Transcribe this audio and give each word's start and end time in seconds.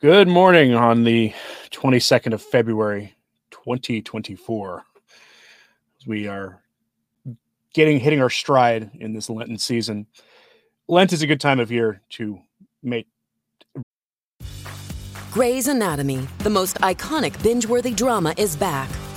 Good 0.00 0.28
morning 0.28 0.72
on 0.72 1.04
the 1.04 1.34
22nd 1.72 2.32
of 2.32 2.40
February, 2.40 3.14
2024. 3.50 4.82
We 6.06 6.26
are 6.26 6.62
getting 7.74 8.00
hitting 8.00 8.22
our 8.22 8.30
stride 8.30 8.92
in 8.94 9.12
this 9.12 9.28
Lenten 9.28 9.58
season. 9.58 10.06
Lent 10.88 11.12
is 11.12 11.20
a 11.20 11.26
good 11.26 11.38
time 11.38 11.60
of 11.60 11.70
year 11.70 12.00
to 12.12 12.40
make 12.82 13.08
Grey's 15.30 15.68
Anatomy, 15.68 16.26
the 16.38 16.48
most 16.48 16.76
iconic 16.76 17.40
binge-worthy 17.42 17.92
drama 17.92 18.32
is 18.38 18.56
back, 18.56 18.88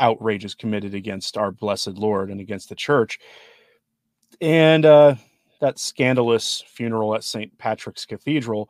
outrages 0.00 0.54
committed 0.54 0.94
against 0.94 1.36
our 1.36 1.50
blessed 1.50 1.98
Lord 1.98 2.30
and 2.30 2.40
against 2.40 2.68
the 2.68 2.74
church. 2.74 3.18
And 4.40 4.84
uh, 4.84 5.14
that 5.60 5.78
scandalous 5.78 6.62
funeral 6.66 7.14
at 7.14 7.24
St. 7.24 7.56
Patrick's 7.58 8.06
Cathedral 8.06 8.68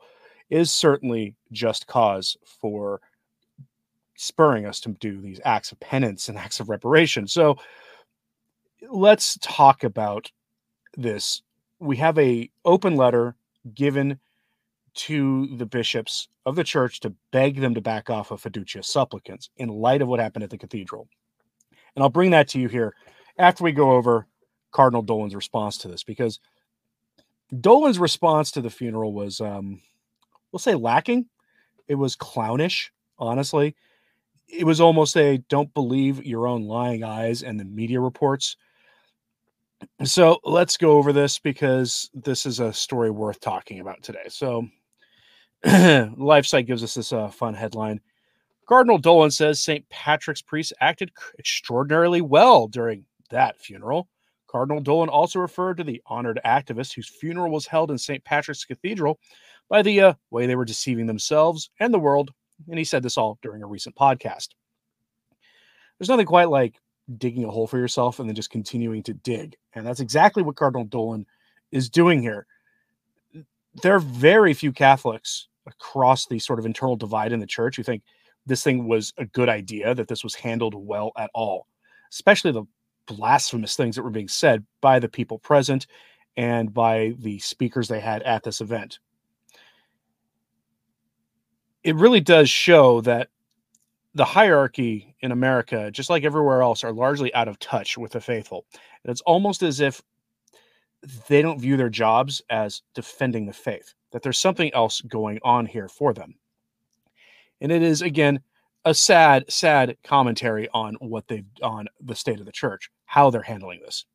is 0.49 0.71
certainly 0.71 1.35
just 1.51 1.87
cause 1.87 2.37
for 2.61 3.01
spurring 4.15 4.65
us 4.65 4.79
to 4.81 4.89
do 4.89 5.19
these 5.19 5.41
acts 5.43 5.71
of 5.71 5.79
penance 5.79 6.29
and 6.29 6.37
acts 6.37 6.59
of 6.59 6.69
reparation. 6.69 7.27
So 7.27 7.57
let's 8.89 9.37
talk 9.41 9.83
about 9.83 10.31
this. 10.95 11.41
We 11.79 11.97
have 11.97 12.17
a 12.17 12.49
open 12.63 12.95
letter 12.95 13.35
given 13.73 14.19
to 14.95 15.47
the 15.57 15.65
bishops 15.65 16.29
of 16.45 16.55
the 16.55 16.63
church 16.63 16.99
to 17.01 17.13
beg 17.31 17.59
them 17.59 17.75
to 17.75 17.81
back 17.81 18.09
off 18.09 18.31
of 18.31 18.41
fiducia 18.41 18.83
supplicans 18.83 19.49
in 19.57 19.69
light 19.69 20.01
of 20.01 20.07
what 20.07 20.19
happened 20.19 20.43
at 20.43 20.49
the 20.49 20.57
cathedral. 20.57 21.07
And 21.95 22.03
I'll 22.03 22.09
bring 22.09 22.31
that 22.31 22.47
to 22.49 22.59
you 22.59 22.67
here 22.67 22.93
after 23.37 23.63
we 23.63 23.71
go 23.71 23.91
over 23.91 24.27
Cardinal 24.71 25.01
Dolan's 25.01 25.35
response 25.35 25.77
to 25.79 25.87
this, 25.87 26.03
because 26.03 26.39
Dolan's 27.61 27.99
response 27.99 28.51
to 28.51 28.61
the 28.61 28.69
funeral 28.69 29.13
was, 29.13 29.39
um, 29.39 29.81
we'll 30.51 30.59
say, 30.59 30.75
lacking. 30.75 31.27
It 31.87 31.95
was 31.95 32.15
clownish, 32.15 32.91
honestly. 33.17 33.75
It 34.47 34.65
was 34.65 34.81
almost 34.81 35.15
a 35.17 35.37
don't 35.49 35.73
believe 35.73 36.25
your 36.25 36.47
own 36.47 36.63
lying 36.63 37.03
eyes 37.03 37.43
and 37.43 37.59
the 37.59 37.65
media 37.65 37.99
reports. 37.99 38.57
So 40.03 40.39
let's 40.43 40.77
go 40.77 40.91
over 40.91 41.13
this 41.13 41.39
because 41.39 42.09
this 42.13 42.45
is 42.45 42.59
a 42.59 42.73
story 42.73 43.11
worth 43.11 43.39
talking 43.39 43.79
about 43.79 44.01
today. 44.01 44.25
So 44.29 44.67
LifeSite 45.65 46.67
gives 46.67 46.83
us 46.83 46.93
this 46.95 47.13
uh, 47.13 47.29
fun 47.29 47.53
headline. 47.53 48.01
Cardinal 48.67 48.97
Dolan 48.97 49.31
says 49.31 49.61
St. 49.61 49.87
Patrick's 49.89 50.41
priest 50.41 50.73
acted 50.81 51.11
extraordinarily 51.37 52.21
well 52.21 52.67
during 52.67 53.05
that 53.29 53.59
funeral. 53.59 54.07
Cardinal 54.47 54.81
Dolan 54.81 55.09
also 55.09 55.39
referred 55.39 55.77
to 55.77 55.83
the 55.83 56.01
honored 56.05 56.39
activist 56.45 56.93
whose 56.93 57.09
funeral 57.09 57.51
was 57.51 57.67
held 57.67 57.91
in 57.91 57.97
St. 57.97 58.23
Patrick's 58.23 58.65
Cathedral 58.65 59.19
by 59.69 59.81
the 59.81 60.01
uh, 60.01 60.13
way 60.31 60.45
they 60.45 60.55
were 60.55 60.65
deceiving 60.65 61.05
themselves 61.05 61.69
and 61.79 61.93
the 61.93 61.99
world. 61.99 62.31
And 62.69 62.77
he 62.77 62.85
said 62.85 63.03
this 63.03 63.17
all 63.17 63.37
during 63.41 63.61
a 63.61 63.67
recent 63.67 63.95
podcast. 63.95 64.49
There's 65.99 66.09
nothing 66.09 66.25
quite 66.25 66.49
like 66.49 66.79
digging 67.17 67.43
a 67.43 67.51
hole 67.51 67.67
for 67.67 67.77
yourself 67.77 68.19
and 68.19 68.27
then 68.27 68.35
just 68.35 68.49
continuing 68.49 69.03
to 69.03 69.13
dig. 69.13 69.55
And 69.73 69.85
that's 69.85 69.99
exactly 69.99 70.41
what 70.41 70.55
Cardinal 70.55 70.85
Dolan 70.85 71.25
is 71.71 71.89
doing 71.89 72.21
here. 72.21 72.47
There 73.81 73.95
are 73.95 73.99
very 73.99 74.53
few 74.53 74.71
Catholics 74.71 75.47
across 75.67 76.27
the 76.27 76.39
sort 76.39 76.59
of 76.59 76.65
internal 76.65 76.95
divide 76.95 77.31
in 77.31 77.39
the 77.39 77.45
church 77.45 77.75
who 77.75 77.83
think 77.83 78.03
this 78.45 78.63
thing 78.63 78.87
was 78.87 79.13
a 79.17 79.25
good 79.25 79.49
idea, 79.49 79.95
that 79.95 80.07
this 80.07 80.23
was 80.23 80.35
handled 80.35 80.75
well 80.75 81.11
at 81.17 81.31
all, 81.33 81.67
especially 82.11 82.51
the 82.51 82.65
blasphemous 83.07 83.75
things 83.75 83.95
that 83.95 84.03
were 84.03 84.09
being 84.09 84.27
said 84.27 84.65
by 84.81 84.99
the 84.99 85.09
people 85.09 85.39
present 85.39 85.87
and 86.37 86.73
by 86.73 87.13
the 87.19 87.39
speakers 87.39 87.87
they 87.87 87.99
had 87.99 88.21
at 88.23 88.43
this 88.43 88.61
event. 88.61 88.99
It 91.83 91.95
really 91.95 92.21
does 92.21 92.49
show 92.49 93.01
that 93.01 93.29
the 94.15 94.25
hierarchy 94.25 95.15
in 95.19 95.31
America, 95.31 95.91
just 95.91 96.09
like 96.09 96.23
everywhere 96.23 96.61
else, 96.61 96.83
are 96.83 96.93
largely 96.93 97.33
out 97.33 97.47
of 97.47 97.59
touch 97.59 97.97
with 97.97 98.13
the 98.13 98.21
faithful. 98.21 98.65
And 99.03 99.11
it's 99.11 99.21
almost 99.21 99.61
as 99.61 99.81
if 99.81 100.01
they 101.27 101.41
don't 101.41 101.59
view 101.59 101.77
their 101.77 101.89
jobs 101.89 102.41
as 102.49 102.81
defending 102.93 103.45
the 103.45 103.53
faith, 103.53 103.93
that 104.11 104.21
there's 104.21 104.39
something 104.39 104.73
else 104.73 105.01
going 105.01 105.39
on 105.43 105.65
here 105.65 105.87
for 105.87 106.13
them. 106.13 106.35
And 107.61 107.71
it 107.71 107.81
is, 107.81 108.01
again, 108.01 108.41
a 108.85 108.93
sad, 108.93 109.45
sad 109.49 109.97
commentary 110.03 110.69
on 110.73 110.95
what 110.99 111.27
they've 111.27 111.45
on 111.61 111.87
the 112.01 112.15
state 112.15 112.39
of 112.39 112.45
the 112.45 112.51
church, 112.51 112.89
how 113.05 113.29
they're 113.29 113.41
handling 113.41 113.81
this. 113.81 114.05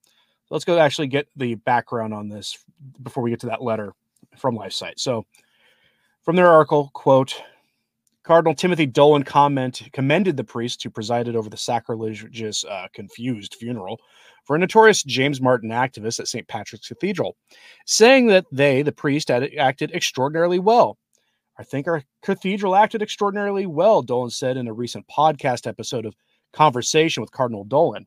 let's 0.51 0.65
go 0.65 0.79
actually 0.79 1.07
get 1.07 1.29
the 1.37 1.55
background 1.57 2.13
on 2.15 2.29
this 2.29 2.59
before 3.03 3.23
we 3.23 3.31
get 3.31 3.41
to 3.41 3.47
that 3.47 3.63
letter 3.63 3.93
from 4.37 4.57
LifeSite. 4.57 4.99
So, 4.99 5.27
from 6.23 6.37
their 6.37 6.49
article, 6.49 6.91
quote, 6.93 7.43
Cardinal 8.23 8.55
Timothy 8.55 8.87
Dolan 8.87 9.23
comment 9.23 9.83
commended 9.93 10.37
the 10.37 10.45
priest 10.45 10.83
who 10.83 10.91
presided 10.91 11.35
over 11.35 11.49
the 11.49 11.57
sacrilegious, 11.57 12.65
uh, 12.65 12.87
confused 12.93 13.55
funeral 13.55 13.99
for 14.45 14.57
a 14.57 14.59
notorious 14.59 15.03
James 15.03 15.41
Martin 15.41 15.71
activist 15.71 16.21
at 16.21 16.29
St. 16.29 16.47
Patrick's 16.47 16.89
Cathedral, 16.89 17.37
saying 17.87 18.27
that 18.27 18.45
they, 18.53 18.83
the 18.83 18.93
priest, 18.93 19.31
acted 19.31 19.93
extraordinarily 19.93 20.59
well. 20.59 20.99
I 21.59 21.63
think 21.63 21.89
our 21.89 22.03
cathedral 22.23 22.77
acted 22.77 23.03
extraordinarily 23.03 23.67
well, 23.67 24.03
Dolan 24.03 24.31
said 24.31 24.57
in 24.57 24.69
a 24.69 24.73
recent 24.73 25.07
podcast 25.09 25.67
episode 25.67 26.07
of 26.07 26.15
Conversation 26.53 27.21
with 27.23 27.33
Cardinal 27.33 27.65
Dolan. 27.65 28.07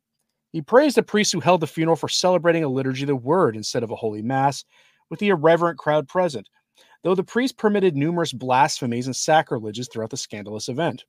He 0.51 0.61
praised 0.61 0.97
the 0.97 1.03
priest 1.03 1.31
who 1.31 1.39
held 1.39 1.61
the 1.61 1.67
funeral 1.67 1.95
for 1.95 2.07
celebrating 2.07 2.63
a 2.63 2.67
liturgy 2.67 3.03
of 3.03 3.07
the 3.07 3.15
word 3.15 3.55
instead 3.55 3.83
of 3.83 3.89
a 3.89 3.95
holy 3.95 4.21
mass 4.21 4.63
with 5.09 5.19
the 5.19 5.29
irreverent 5.29 5.79
crowd 5.79 6.07
present, 6.07 6.47
though 7.03 7.15
the 7.15 7.23
priest 7.23 7.57
permitted 7.57 7.95
numerous 7.95 8.33
blasphemies 8.33 9.05
and 9.05 9.15
sacrileges 9.15 9.87
throughout 9.87 10.09
the 10.09 10.17
scandalous 10.17 10.69
event. 10.69 11.05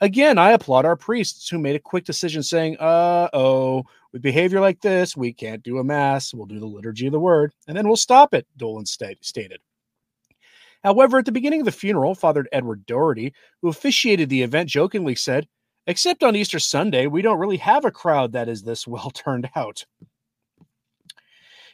Again, 0.00 0.38
I 0.38 0.52
applaud 0.52 0.84
our 0.84 0.96
priests 0.96 1.48
who 1.48 1.58
made 1.58 1.74
a 1.74 1.80
quick 1.80 2.04
decision 2.04 2.42
saying, 2.42 2.76
uh 2.78 3.28
oh, 3.32 3.84
with 4.12 4.22
behavior 4.22 4.60
like 4.60 4.80
this, 4.80 5.16
we 5.16 5.32
can't 5.32 5.62
do 5.62 5.78
a 5.78 5.84
mass. 5.84 6.32
We'll 6.32 6.46
do 6.46 6.60
the 6.60 6.66
liturgy 6.66 7.06
of 7.06 7.12
the 7.12 7.20
word, 7.20 7.52
and 7.66 7.76
then 7.76 7.86
we'll 7.86 7.96
stop 7.96 8.32
it, 8.32 8.46
Dolan 8.56 8.86
stated. 8.86 9.60
However, 10.84 11.18
at 11.18 11.24
the 11.24 11.32
beginning 11.32 11.60
of 11.60 11.66
the 11.66 11.72
funeral, 11.72 12.14
Father 12.14 12.46
Edward 12.52 12.86
Doherty, 12.86 13.34
who 13.60 13.68
officiated 13.68 14.28
the 14.28 14.42
event, 14.42 14.68
jokingly 14.68 15.16
said, 15.16 15.48
Except 15.88 16.22
on 16.22 16.36
Easter 16.36 16.58
Sunday, 16.58 17.06
we 17.06 17.22
don't 17.22 17.38
really 17.38 17.56
have 17.56 17.84
a 17.84 17.90
crowd 17.90 18.32
that 18.32 18.48
is 18.48 18.62
this 18.62 18.86
well 18.86 19.10
turned 19.14 19.50
out. 19.56 19.84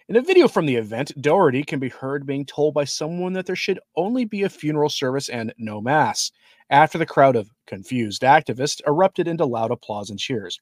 In 0.06 0.16
a 0.16 0.20
video 0.20 0.48
from 0.48 0.66
the 0.66 0.76
event, 0.76 1.12
Doherty 1.22 1.62
can 1.62 1.81
be 1.81 1.88
heard 1.88 2.26
being 2.26 2.44
told 2.44 2.75
by 2.75 2.84
someone 2.84 3.32
that 3.32 3.47
there 3.47 3.56
should 3.56 3.81
only 3.97 4.26
be 4.26 4.42
a 4.42 4.50
funeral 4.50 4.91
service 4.91 5.31
and 5.31 5.54
no 5.56 5.81
mass, 5.81 6.31
after 6.69 6.98
the 6.98 7.06
crowd 7.06 7.37
of 7.37 7.48
confused 7.66 8.20
activists 8.20 8.82
erupted 8.87 9.26
into 9.26 9.47
loud 9.47 9.70
applause 9.70 10.10
and 10.10 10.19
cheers. 10.19 10.60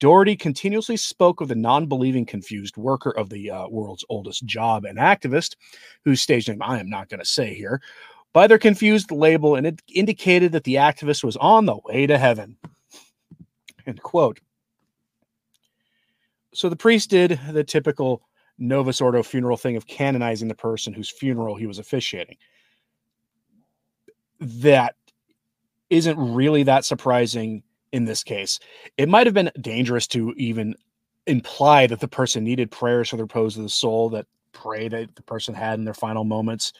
Doherty 0.00 0.34
continuously 0.34 0.96
spoke 0.96 1.40
of 1.40 1.46
the 1.46 1.54
non 1.54 1.86
believing 1.86 2.26
confused 2.26 2.76
worker 2.76 3.10
of 3.10 3.30
the 3.30 3.52
uh, 3.52 3.68
world's 3.68 4.04
oldest 4.08 4.44
job 4.46 4.84
and 4.84 4.98
activist, 4.98 5.54
whose 6.04 6.20
stage 6.20 6.48
name 6.48 6.60
I 6.60 6.80
am 6.80 6.90
not 6.90 7.08
going 7.08 7.20
to 7.20 7.24
say 7.24 7.54
here, 7.54 7.80
by 8.32 8.48
their 8.48 8.58
confused 8.58 9.12
label, 9.12 9.54
and 9.54 9.64
it 9.64 9.80
indicated 9.94 10.50
that 10.52 10.64
the 10.64 10.74
activist 10.74 11.22
was 11.22 11.36
on 11.36 11.66
the 11.66 11.78
way 11.84 12.08
to 12.08 12.18
heaven. 12.18 12.56
End 13.86 14.02
quote. 14.02 14.40
So 16.52 16.68
the 16.68 16.74
priest 16.74 17.10
did 17.10 17.38
the 17.52 17.62
typical 17.62 18.22
Novus 18.62 19.00
Ordo 19.00 19.22
funeral 19.22 19.56
thing 19.56 19.76
of 19.76 19.86
canonizing 19.86 20.48
the 20.48 20.54
person 20.54 20.92
whose 20.92 21.10
funeral 21.10 21.56
he 21.56 21.66
was 21.66 21.78
officiating. 21.78 22.36
That 24.40 24.94
isn't 25.90 26.16
really 26.16 26.62
that 26.62 26.84
surprising 26.84 27.62
in 27.92 28.04
this 28.04 28.22
case. 28.22 28.58
It 28.96 29.08
might 29.08 29.26
have 29.26 29.34
been 29.34 29.50
dangerous 29.60 30.06
to 30.08 30.32
even 30.36 30.74
imply 31.26 31.86
that 31.86 32.00
the 32.00 32.08
person 32.08 32.44
needed 32.44 32.70
prayers 32.70 33.08
for 33.08 33.16
the 33.16 33.24
repose 33.24 33.56
of 33.56 33.62
the 33.62 33.68
soul, 33.68 34.08
that 34.10 34.26
pray 34.52 34.88
that 34.88 35.14
the 35.14 35.22
person 35.22 35.54
had 35.54 35.78
in 35.78 35.84
their 35.84 35.94
final 35.94 36.24
moments 36.24 36.72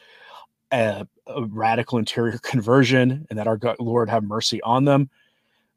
a, 0.71 1.05
a 1.27 1.43
radical 1.45 1.97
interior 1.97 2.37
conversion, 2.41 3.25
and 3.29 3.37
that 3.37 3.47
our 3.47 3.57
God, 3.57 3.75
Lord 3.79 4.09
have 4.09 4.23
mercy 4.23 4.61
on 4.63 4.85
them 4.85 5.09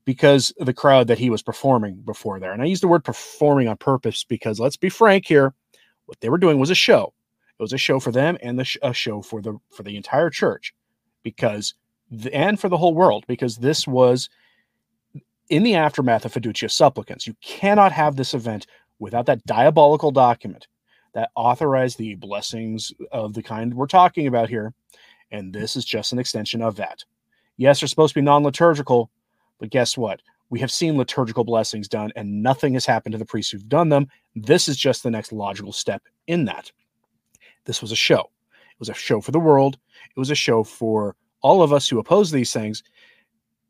because 0.04 0.54
the 0.58 0.72
crowd 0.72 1.08
that 1.08 1.18
he 1.18 1.30
was 1.30 1.42
performing 1.42 1.96
before 1.96 2.38
there. 2.38 2.52
And 2.52 2.62
I 2.62 2.66
use 2.66 2.80
the 2.80 2.88
word 2.88 3.04
performing 3.04 3.68
on 3.68 3.76
purpose 3.76 4.24
because 4.24 4.60
let's 4.60 4.76
be 4.76 4.88
frank 4.88 5.26
here, 5.26 5.52
what 6.06 6.20
they 6.20 6.28
were 6.28 6.38
doing 6.38 6.58
was 6.58 6.70
a 6.70 6.74
show. 6.74 7.12
It 7.58 7.62
was 7.62 7.72
a 7.72 7.78
show 7.78 8.00
for 8.00 8.12
them 8.12 8.36
and 8.42 8.58
the 8.58 8.64
sh- 8.64 8.78
a 8.82 8.92
show 8.92 9.22
for 9.22 9.40
the 9.40 9.58
for 9.70 9.82
the 9.82 9.96
entire 9.96 10.30
church 10.30 10.74
because 11.22 11.74
the, 12.10 12.32
and 12.34 12.58
for 12.58 12.68
the 12.68 12.76
whole 12.76 12.94
world 12.94 13.24
because 13.26 13.56
this 13.56 13.86
was 13.86 14.28
in 15.48 15.62
the 15.62 15.74
aftermath 15.74 16.24
of 16.24 16.32
Fiducia 16.32 16.70
Supplicans. 16.70 17.26
You 17.26 17.34
cannot 17.40 17.92
have 17.92 18.16
this 18.16 18.34
event 18.34 18.66
without 18.98 19.26
that 19.26 19.44
diabolical 19.44 20.10
document 20.10 20.66
that 21.14 21.30
authorized 21.34 21.98
the 21.98 22.14
blessings 22.16 22.92
of 23.10 23.32
the 23.32 23.42
kind 23.42 23.72
we're 23.72 23.86
talking 23.86 24.26
about 24.26 24.48
here. 24.48 24.74
And 25.30 25.52
this 25.52 25.76
is 25.76 25.84
just 25.84 26.12
an 26.12 26.18
extension 26.18 26.62
of 26.62 26.76
that. 26.76 27.04
Yes, 27.56 27.80
they're 27.80 27.88
supposed 27.88 28.14
to 28.14 28.20
be 28.20 28.24
non 28.24 28.42
liturgical, 28.42 29.10
but 29.58 29.70
guess 29.70 29.96
what? 29.96 30.20
We 30.48 30.60
have 30.60 30.70
seen 30.70 30.96
liturgical 30.96 31.44
blessings 31.44 31.88
done, 31.88 32.12
and 32.14 32.42
nothing 32.42 32.74
has 32.74 32.86
happened 32.86 33.12
to 33.12 33.18
the 33.18 33.24
priests 33.24 33.50
who've 33.50 33.68
done 33.68 33.88
them. 33.88 34.06
This 34.34 34.68
is 34.68 34.76
just 34.76 35.02
the 35.02 35.10
next 35.10 35.32
logical 35.32 35.72
step 35.72 36.02
in 36.26 36.44
that. 36.44 36.70
This 37.64 37.82
was 37.82 37.92
a 37.92 37.96
show. 37.96 38.30
It 38.52 38.78
was 38.78 38.88
a 38.88 38.94
show 38.94 39.20
for 39.20 39.32
the 39.32 39.40
world. 39.40 39.78
It 40.14 40.18
was 40.18 40.30
a 40.30 40.36
show 40.36 40.62
for 40.62 41.16
all 41.42 41.62
of 41.62 41.72
us 41.72 41.88
who 41.88 41.98
oppose 41.98 42.30
these 42.30 42.52
things. 42.52 42.82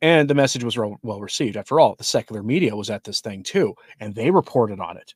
And 0.03 0.29
the 0.29 0.35
message 0.35 0.63
was 0.63 0.77
well 0.77 1.21
received. 1.21 1.57
After 1.57 1.81
all, 1.81 1.95
the 1.95 2.05
secular 2.05 2.43
media 2.43 2.77
was 2.77 2.91
at 2.91 3.05
this 3.05 3.21
thing 3.21 3.43
too, 3.43 3.75
and 3.99 4.15
they 4.15 4.31
reported 4.31 4.79
on 4.79 4.99
it. 4.99 5.15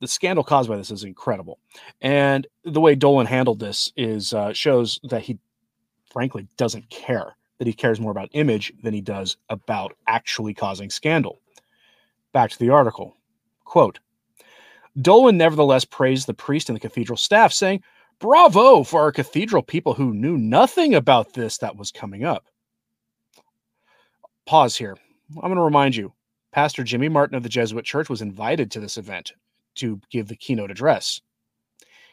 The 0.00 0.08
scandal 0.08 0.44
caused 0.44 0.68
by 0.68 0.76
this 0.76 0.90
is 0.90 1.04
incredible, 1.04 1.58
and 2.02 2.46
the 2.64 2.80
way 2.80 2.94
Dolan 2.94 3.26
handled 3.26 3.60
this 3.60 3.90
is 3.96 4.34
uh, 4.34 4.52
shows 4.52 5.00
that 5.04 5.22
he, 5.22 5.38
frankly, 6.12 6.46
doesn't 6.58 6.90
care. 6.90 7.36
That 7.58 7.66
he 7.66 7.72
cares 7.72 8.00
more 8.00 8.10
about 8.10 8.30
image 8.32 8.72
than 8.82 8.94
he 8.94 9.00
does 9.00 9.36
about 9.48 9.96
actually 10.06 10.54
causing 10.54 10.90
scandal. 10.90 11.40
Back 12.32 12.50
to 12.50 12.58
the 12.58 12.70
article. 12.70 13.16
Quote 13.64 14.00
Dolan 15.00 15.36
nevertheless 15.36 15.84
praised 15.84 16.26
the 16.26 16.34
priest 16.34 16.68
and 16.68 16.76
the 16.76 16.80
cathedral 16.80 17.16
staff, 17.16 17.52
saying, 17.52 17.82
Bravo 18.20 18.84
for 18.84 19.00
our 19.00 19.12
cathedral 19.12 19.62
people 19.62 19.94
who 19.94 20.14
knew 20.14 20.38
nothing 20.38 20.94
about 20.94 21.32
this 21.32 21.58
that 21.58 21.76
was 21.76 21.90
coming 21.90 22.24
up. 22.24 22.46
Pause 24.46 24.76
here. 24.76 24.96
I'm 25.36 25.42
going 25.42 25.56
to 25.56 25.62
remind 25.62 25.96
you 25.96 26.12
Pastor 26.52 26.84
Jimmy 26.84 27.08
Martin 27.08 27.36
of 27.36 27.42
the 27.42 27.48
Jesuit 27.48 27.84
Church 27.84 28.08
was 28.08 28.22
invited 28.22 28.70
to 28.70 28.80
this 28.80 28.96
event 28.96 29.32
to 29.76 30.00
give 30.10 30.28
the 30.28 30.36
keynote 30.36 30.70
address. 30.70 31.20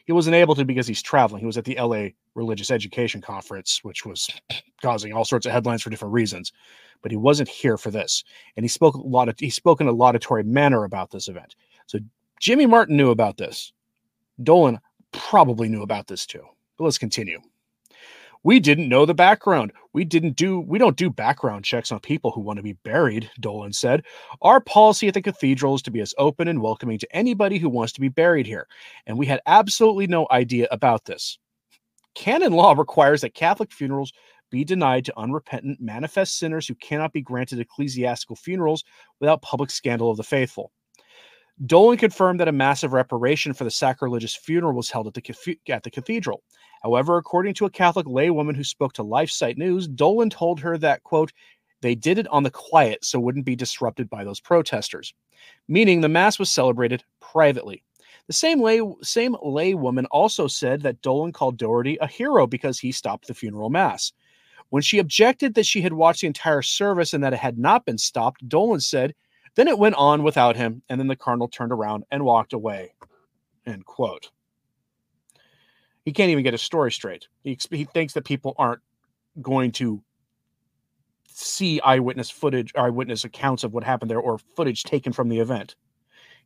He 0.05 0.13
wasn't 0.13 0.35
able 0.35 0.55
to 0.55 0.65
because 0.65 0.87
he's 0.87 1.01
traveling. 1.01 1.39
He 1.39 1.45
was 1.45 1.57
at 1.57 1.65
the 1.65 1.77
LA 1.79 2.09
Religious 2.35 2.71
Education 2.71 3.21
Conference, 3.21 3.79
which 3.83 4.05
was 4.05 4.29
causing 4.81 5.13
all 5.13 5.25
sorts 5.25 5.45
of 5.45 5.51
headlines 5.51 5.81
for 5.81 5.89
different 5.89 6.13
reasons. 6.13 6.51
But 7.01 7.11
he 7.11 7.17
wasn't 7.17 7.49
here 7.49 7.77
for 7.77 7.91
this, 7.91 8.23
and 8.55 8.63
he 8.63 8.67
spoke 8.67 8.95
a 8.95 8.99
lot 8.99 9.29
of 9.29 9.39
he 9.39 9.49
spoke 9.49 9.81
in 9.81 9.87
a 9.87 9.91
laudatory 9.91 10.43
manner 10.43 10.83
about 10.83 11.11
this 11.11 11.27
event. 11.27 11.55
So 11.87 11.99
Jimmy 12.39 12.65
Martin 12.65 12.97
knew 12.97 13.09
about 13.09 13.37
this. 13.37 13.73
Dolan 14.43 14.79
probably 15.11 15.67
knew 15.67 15.81
about 15.81 16.07
this 16.07 16.25
too. 16.25 16.43
But 16.77 16.85
let's 16.85 16.97
continue. 16.97 17.39
We 18.43 18.59
didn't 18.59 18.89
know 18.89 19.05
the 19.05 19.13
background. 19.13 19.71
We 19.93 20.03
didn't 20.03 20.35
do 20.35 20.59
we 20.59 20.79
don't 20.79 20.97
do 20.97 21.11
background 21.11 21.63
checks 21.63 21.91
on 21.91 21.99
people 21.99 22.31
who 22.31 22.41
want 22.41 22.57
to 22.57 22.63
be 22.63 22.73
buried, 22.73 23.29
Dolan 23.39 23.73
said. 23.73 24.03
Our 24.41 24.59
policy 24.59 25.07
at 25.07 25.13
the 25.13 25.21
cathedral 25.21 25.75
is 25.75 25.81
to 25.83 25.91
be 25.91 25.99
as 25.99 26.15
open 26.17 26.47
and 26.47 26.61
welcoming 26.61 26.97
to 26.99 27.15
anybody 27.15 27.59
who 27.59 27.69
wants 27.69 27.93
to 27.93 28.01
be 28.01 28.09
buried 28.09 28.47
here, 28.47 28.67
and 29.05 29.17
we 29.17 29.27
had 29.27 29.41
absolutely 29.45 30.07
no 30.07 30.27
idea 30.31 30.67
about 30.71 31.05
this. 31.05 31.37
Canon 32.15 32.53
law 32.53 32.73
requires 32.73 33.21
that 33.21 33.35
Catholic 33.35 33.71
funerals 33.71 34.11
be 34.49 34.63
denied 34.63 35.05
to 35.05 35.19
unrepentant 35.19 35.79
manifest 35.79 36.37
sinners 36.37 36.67
who 36.67 36.75
cannot 36.75 37.13
be 37.13 37.21
granted 37.21 37.59
ecclesiastical 37.59 38.35
funerals 38.35 38.83
without 39.19 39.41
public 39.41 39.69
scandal 39.69 40.09
of 40.09 40.17
the 40.17 40.23
faithful. 40.23 40.71
Dolan 41.65 41.97
confirmed 41.97 42.39
that 42.39 42.47
a 42.47 42.51
massive 42.51 42.91
reparation 42.91 43.53
for 43.53 43.63
the 43.63 43.71
sacrilegious 43.71 44.35
funeral 44.35 44.73
was 44.73 44.89
held 44.89 45.07
at 45.07 45.13
the, 45.13 45.57
at 45.69 45.83
the 45.83 45.91
cathedral. 45.91 46.43
However, 46.83 47.17
according 47.17 47.53
to 47.55 47.65
a 47.65 47.69
Catholic 47.69 48.07
laywoman 48.07 48.55
who 48.55 48.63
spoke 48.63 48.93
to 48.93 49.03
LifeSite 49.03 49.57
News, 49.57 49.87
Dolan 49.87 50.29
told 50.29 50.59
her 50.59 50.77
that, 50.79 51.03
quote, 51.03 51.31
they 51.81 51.95
did 51.95 52.17
it 52.17 52.27
on 52.27 52.43
the 52.43 52.51
quiet 52.51 53.03
so 53.03 53.19
wouldn't 53.19 53.45
be 53.45 53.55
disrupted 53.55 54.09
by 54.09 54.23
those 54.23 54.39
protesters, 54.39 55.13
meaning 55.67 56.01
the 56.01 56.09
Mass 56.09 56.37
was 56.37 56.51
celebrated 56.51 57.03
privately. 57.19 57.83
The 58.27 58.33
same 58.33 58.61
lay 58.61 58.81
same 59.01 59.35
laywoman 59.35 60.05
also 60.11 60.47
said 60.47 60.81
that 60.83 61.01
Dolan 61.01 61.33
called 61.33 61.57
Doherty 61.57 61.97
a 61.99 62.07
hero 62.07 62.45
because 62.45 62.79
he 62.79 62.91
stopped 62.91 63.27
the 63.27 63.33
funeral 63.33 63.69
mass. 63.69 64.13
When 64.69 64.83
she 64.83 64.99
objected 64.99 65.55
that 65.55 65.65
she 65.65 65.81
had 65.81 65.93
watched 65.93 66.21
the 66.21 66.27
entire 66.27 66.61
service 66.61 67.13
and 67.13 67.23
that 67.23 67.33
it 67.33 67.39
had 67.39 67.57
not 67.57 67.85
been 67.85 67.97
stopped, 67.97 68.47
Dolan 68.47 68.79
said 68.79 69.13
then 69.55 69.67
it 69.67 69.77
went 69.77 69.95
on 69.95 70.23
without 70.23 70.55
him, 70.55 70.81
and 70.87 70.99
then 70.99 71.07
the 71.07 71.15
cardinal 71.15 71.49
turned 71.49 71.73
around 71.73 72.05
and 72.09 72.23
walked 72.23 72.53
away. 72.53 72.93
End 73.65 73.85
quote. 73.85 74.31
He 76.03 76.11
can't 76.11 76.31
even 76.31 76.43
get 76.43 76.53
his 76.53 76.61
story 76.61 76.91
straight. 76.91 77.27
He, 77.43 77.57
he 77.69 77.83
thinks 77.85 78.13
that 78.13 78.25
people 78.25 78.55
aren't 78.57 78.81
going 79.41 79.71
to 79.73 80.01
see 81.27 81.79
eyewitness 81.81 82.29
footage, 82.29 82.73
eyewitness 82.75 83.23
accounts 83.23 83.63
of 83.63 83.73
what 83.73 83.83
happened 83.83 84.11
there, 84.11 84.19
or 84.19 84.39
footage 84.55 84.83
taken 84.83 85.13
from 85.13 85.29
the 85.29 85.39
event. 85.39 85.75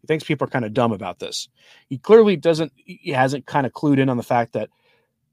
He 0.02 0.08
thinks 0.08 0.24
people 0.24 0.46
are 0.46 0.52
kind 0.52 0.66
of 0.66 0.74
dumb 0.74 0.92
about 0.92 1.20
this. 1.20 1.48
He 1.90 1.98
clearly 1.98 2.36
doesn't, 2.36 2.72
he 2.76 3.12
hasn't 3.12 3.46
kind 3.46 3.66
of 3.66 3.74
clued 3.74 3.98
in 4.00 4.10
on 4.10 4.18
the 4.18 4.24
fact 4.24 4.54
that 4.54 4.70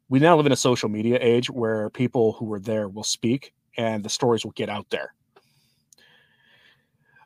we 0.09 0.19
now 0.19 0.37
live 0.37 0.47
in 0.47 0.53
a 0.53 0.57
social 0.57 0.89
media 0.89 1.19
age 1.21 1.51
where 1.51 1.91
people 1.91 2.33
who 2.33 2.45
were 2.45 2.61
there 2.61 2.89
will 2.89 3.05
speak 3.05 3.53
and 3.77 4.05
the 4.05 4.09
stories 4.09 4.45
will 4.45 4.53
get 4.53 4.69
out 4.69 4.89
there. 4.91 5.15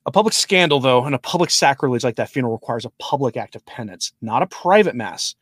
A 0.06 0.12
public 0.12 0.34
scandal, 0.34 0.78
though, 0.78 1.04
and 1.04 1.14
a 1.14 1.18
public 1.18 1.50
sacrilege 1.50 2.04
like 2.04 2.14
that 2.16 2.30
funeral 2.30 2.54
requires 2.54 2.84
a 2.84 2.92
public 3.00 3.36
act 3.36 3.56
of 3.56 3.66
penance, 3.66 4.12
not 4.22 4.40
a 4.40 4.46
private 4.46 4.94
mass. 4.94 5.34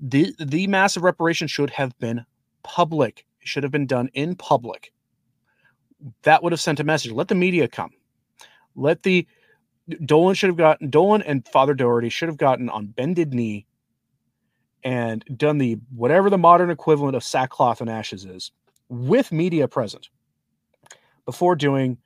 The, 0.00 0.34
the 0.38 0.66
mass 0.66 0.96
of 0.96 1.02
reparation 1.02 1.48
should 1.48 1.70
have 1.70 1.98
been 1.98 2.24
public. 2.62 3.24
It 3.40 3.48
should 3.48 3.62
have 3.62 3.72
been 3.72 3.86
done 3.86 4.10
in 4.14 4.34
public. 4.34 4.92
That 6.22 6.42
would 6.42 6.52
have 6.52 6.60
sent 6.60 6.80
a 6.80 6.84
message. 6.84 7.12
Let 7.12 7.28
the 7.28 7.34
media 7.34 7.68
come. 7.68 7.90
Let 8.74 9.02
the 9.02 9.26
Dolan 10.04 10.34
should 10.34 10.48
have 10.48 10.56
gotten 10.56 10.88
Dolan 10.88 11.22
and 11.22 11.46
Father 11.48 11.74
Doherty 11.74 12.08
should 12.08 12.28
have 12.28 12.38
gotten 12.38 12.68
on 12.68 12.86
bended 12.86 13.34
knee 13.34 13.66
and 14.84 15.24
done 15.36 15.58
the 15.58 15.78
whatever 15.94 16.30
the 16.30 16.38
modern 16.38 16.70
equivalent 16.70 17.16
of 17.16 17.24
sackcloth 17.24 17.80
and 17.80 17.90
ashes 17.90 18.24
is 18.24 18.52
with 18.88 19.32
media 19.32 19.68
present 19.68 20.08
before 21.26 21.54
doing 21.54 21.98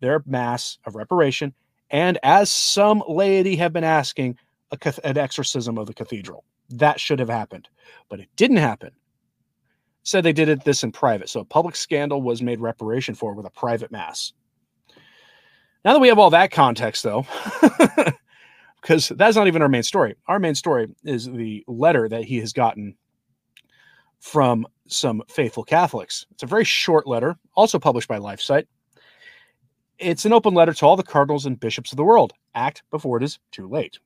their 0.00 0.22
mass 0.26 0.78
of 0.86 0.94
reparation, 0.94 1.52
and 1.90 2.18
as 2.22 2.50
some 2.50 3.02
laity 3.08 3.56
have 3.56 3.72
been 3.72 3.84
asking, 3.84 4.38
a, 4.70 4.94
an 5.04 5.18
exorcism 5.18 5.76
of 5.76 5.86
the 5.86 5.94
cathedral. 5.94 6.44
That 6.70 7.00
should 7.00 7.18
have 7.18 7.28
happened, 7.28 7.68
but 8.08 8.20
it 8.20 8.28
didn't 8.36 8.58
happen. 8.58 8.92
Said 10.02 10.24
they 10.24 10.32
did 10.32 10.48
it 10.48 10.64
this 10.64 10.82
in 10.82 10.92
private, 10.92 11.28
so 11.28 11.40
a 11.40 11.44
public 11.44 11.76
scandal 11.76 12.22
was 12.22 12.40
made 12.40 12.60
reparation 12.60 13.14
for 13.14 13.34
with 13.34 13.46
a 13.46 13.50
private 13.50 13.90
mass. 13.90 14.32
Now 15.84 15.92
that 15.92 16.00
we 16.00 16.08
have 16.08 16.18
all 16.18 16.30
that 16.30 16.50
context, 16.50 17.02
though, 17.02 17.26
because 18.80 19.08
that's 19.16 19.36
not 19.36 19.46
even 19.46 19.62
our 19.62 19.68
main 19.68 19.82
story. 19.82 20.14
Our 20.26 20.38
main 20.38 20.54
story 20.54 20.88
is 21.04 21.26
the 21.26 21.64
letter 21.66 22.08
that 22.08 22.24
he 22.24 22.38
has 22.38 22.52
gotten 22.52 22.96
from 24.20 24.66
some 24.86 25.22
faithful 25.28 25.64
Catholics. 25.64 26.26
It's 26.30 26.42
a 26.42 26.46
very 26.46 26.64
short 26.64 27.06
letter, 27.06 27.36
also 27.54 27.78
published 27.78 28.08
by 28.08 28.18
LifeSite. 28.18 28.66
It's 29.98 30.24
an 30.24 30.32
open 30.32 30.54
letter 30.54 30.72
to 30.72 30.86
all 30.86 30.96
the 30.96 31.02
cardinals 31.02 31.46
and 31.46 31.60
bishops 31.60 31.92
of 31.92 31.96
the 31.96 32.04
world. 32.04 32.32
Act 32.54 32.82
before 32.90 33.16
it 33.16 33.22
is 33.22 33.38
too 33.52 33.68
late. 33.68 33.98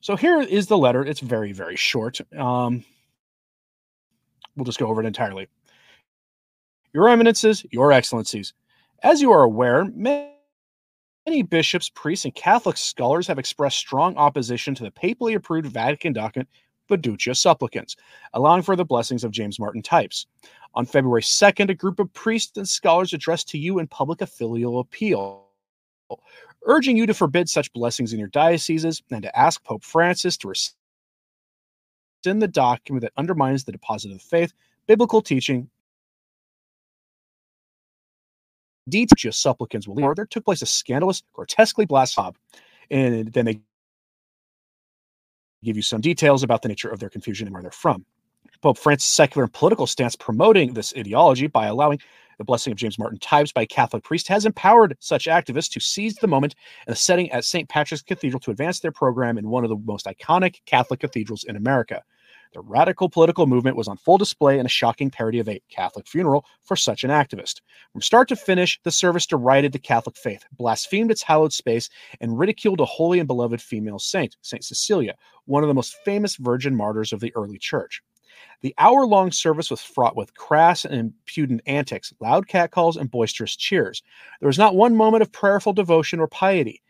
So 0.00 0.16
here 0.16 0.40
is 0.40 0.66
the 0.66 0.78
letter. 0.78 1.04
It's 1.04 1.20
very, 1.20 1.52
very 1.52 1.76
short. 1.76 2.20
Um, 2.36 2.84
we'll 4.56 4.64
just 4.64 4.78
go 4.78 4.88
over 4.88 5.00
it 5.00 5.06
entirely. 5.06 5.48
Your 6.92 7.08
Eminences, 7.08 7.64
Your 7.70 7.92
Excellencies, 7.92 8.54
as 9.02 9.20
you 9.20 9.30
are 9.30 9.42
aware, 9.42 9.84
many 9.84 11.42
bishops, 11.42 11.90
priests, 11.90 12.24
and 12.24 12.34
Catholic 12.34 12.76
scholars 12.76 13.26
have 13.26 13.38
expressed 13.38 13.76
strong 13.76 14.16
opposition 14.16 14.74
to 14.74 14.84
the 14.84 14.90
papally 14.90 15.34
approved 15.34 15.66
Vatican 15.66 16.12
document 16.12 16.48
Fiducia 16.88 17.36
Supplicans, 17.36 17.96
allowing 18.32 18.62
for 18.62 18.76
the 18.76 18.84
blessings 18.84 19.24
of 19.24 19.32
James 19.32 19.58
Martin 19.58 19.82
types. 19.82 20.26
On 20.74 20.86
February 20.86 21.22
2nd, 21.22 21.70
a 21.70 21.74
group 21.74 21.98
of 21.98 22.12
priests 22.12 22.56
and 22.56 22.68
scholars 22.68 23.12
addressed 23.12 23.48
to 23.48 23.58
you 23.58 23.78
in 23.78 23.86
public 23.88 24.20
a 24.20 24.26
filial 24.26 24.78
appeal, 24.78 25.45
urging 26.64 26.96
you 26.96 27.06
to 27.06 27.14
forbid 27.14 27.48
such 27.48 27.72
blessings 27.72 28.12
in 28.12 28.18
your 28.18 28.28
dioceses 28.28 29.02
and 29.10 29.22
to 29.22 29.38
ask 29.38 29.62
Pope 29.64 29.84
Francis 29.84 30.36
to 30.38 30.48
rescind 30.48 30.76
the 32.42 32.48
document 32.48 33.02
that 33.02 33.12
undermines 33.16 33.64
the 33.64 33.72
deposit 33.72 34.12
of 34.12 34.20
faith, 34.20 34.52
biblical 34.86 35.22
teaching, 35.22 35.70
Fiducia 38.88 39.34
supplicans 39.34 39.88
will 39.88 39.96
leave. 39.96 40.14
There 40.14 40.26
took 40.26 40.44
place 40.44 40.62
a 40.62 40.66
scandalous, 40.66 41.22
grotesquely 41.32 41.86
blasphemy, 41.86 42.36
and 42.90 43.32
then 43.32 43.44
they 43.44 43.60
give 45.64 45.76
you 45.76 45.82
some 45.82 46.00
details 46.00 46.42
about 46.42 46.62
the 46.62 46.68
nature 46.68 46.88
of 46.88 47.00
their 47.00 47.08
confusion 47.08 47.48
and 47.48 47.54
where 47.54 47.62
they're 47.62 47.70
from. 47.70 48.04
Pope 48.62 48.78
Francis' 48.78 49.10
secular 49.10 49.44
and 49.44 49.52
political 49.52 49.86
stance 49.86 50.16
promoting 50.16 50.74
this 50.74 50.94
ideology 50.96 51.46
by 51.46 51.66
allowing 51.66 52.00
the 52.38 52.44
blessing 52.44 52.72
of 52.72 52.76
James 52.76 52.98
Martin 52.98 53.18
types 53.18 53.52
by 53.52 53.64
Catholic 53.64 54.04
priest 54.04 54.28
has 54.28 54.46
empowered 54.46 54.96
such 55.00 55.26
activists 55.26 55.70
to 55.72 55.80
seize 55.80 56.16
the 56.16 56.26
moment 56.26 56.54
and 56.86 56.94
a 56.94 56.96
setting 56.96 57.30
at 57.30 57.44
St. 57.44 57.68
Patrick's 57.68 58.02
Cathedral 58.02 58.40
to 58.40 58.50
advance 58.50 58.80
their 58.80 58.92
program 58.92 59.38
in 59.38 59.48
one 59.48 59.64
of 59.64 59.70
the 59.70 59.76
most 59.76 60.06
iconic 60.06 60.56
Catholic 60.66 61.00
cathedrals 61.00 61.44
in 61.44 61.56
America. 61.56 62.02
The 62.52 62.60
radical 62.62 63.10
political 63.10 63.46
movement 63.46 63.76
was 63.76 63.88
on 63.88 63.98
full 63.98 64.16
display 64.18 64.58
in 64.58 64.64
a 64.64 64.70
shocking 64.70 65.10
parody 65.10 65.40
of 65.40 65.48
a 65.48 65.60
Catholic 65.68 66.06
funeral 66.06 66.46
for 66.62 66.76
such 66.76 67.04
an 67.04 67.10
activist. 67.10 67.60
From 67.92 68.00
start 68.00 68.28
to 68.28 68.36
finish, 68.36 68.80
the 68.82 68.90
service 68.90 69.26
derided 69.26 69.72
the 69.72 69.78
Catholic 69.78 70.16
faith, 70.16 70.44
blasphemed 70.52 71.10
its 71.10 71.22
hallowed 71.22 71.52
space, 71.52 71.90
and 72.20 72.38
ridiculed 72.38 72.80
a 72.80 72.86
holy 72.86 73.18
and 73.18 73.26
beloved 73.26 73.60
female 73.60 73.98
saint, 73.98 74.36
Saint 74.40 74.64
Cecilia, 74.64 75.16
one 75.44 75.64
of 75.64 75.68
the 75.68 75.74
most 75.74 75.96
famous 76.04 76.36
virgin 76.36 76.74
martyrs 76.74 77.12
of 77.12 77.20
the 77.20 77.34
early 77.34 77.58
church. 77.58 78.02
The 78.62 78.74
hour 78.78 79.06
long 79.06 79.30
service 79.32 79.70
was 79.70 79.82
fraught 79.82 80.16
with 80.16 80.34
crass 80.34 80.84
and 80.84 80.94
impudent 80.94 81.62
antics, 81.66 82.12
loud 82.20 82.48
catcalls, 82.48 82.96
and 82.96 83.10
boisterous 83.10 83.56
cheers. 83.56 84.02
There 84.40 84.46
was 84.46 84.58
not 84.58 84.74
one 84.74 84.96
moment 84.96 85.22
of 85.22 85.32
prayerful 85.32 85.72
devotion 85.72 86.20
or 86.20 86.28
piety. 86.28 86.82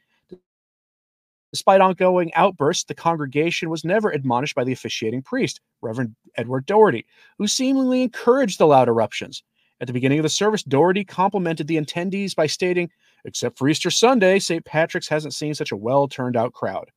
Despite 1.53 1.81
ongoing 1.81 2.35
outbursts, 2.35 2.85
the 2.85 2.95
congregation 2.95 3.71
was 3.71 3.85
never 3.85 4.11
admonished 4.11 4.55
by 4.55 4.65
the 4.65 4.73
officiating 4.73 5.23
priest, 5.23 5.61
Reverend 5.81 6.15
Edward 6.37 6.67
Doherty, 6.67 7.07
who 7.39 7.47
seemingly 7.47 8.03
encouraged 8.03 8.59
the 8.59 8.67
loud 8.67 8.89
eruptions. 8.89 9.43
At 9.81 9.87
the 9.87 9.93
beginning 9.93 10.19
of 10.19 10.23
the 10.23 10.29
service, 10.29 10.63
Doherty 10.63 11.05
complimented 11.05 11.67
the 11.67 11.77
attendees 11.77 12.35
by 12.35 12.47
stating, 12.47 12.91
Except 13.25 13.59
for 13.59 13.69
Easter 13.69 13.91
Sunday, 13.91 14.39
St. 14.39 14.65
Patrick's 14.65 15.09
hasn't 15.09 15.35
seen 15.35 15.55
such 15.55 15.73
a 15.73 15.77
well 15.77 16.09
turned 16.09 16.37
out 16.37 16.53
crowd. 16.53 16.91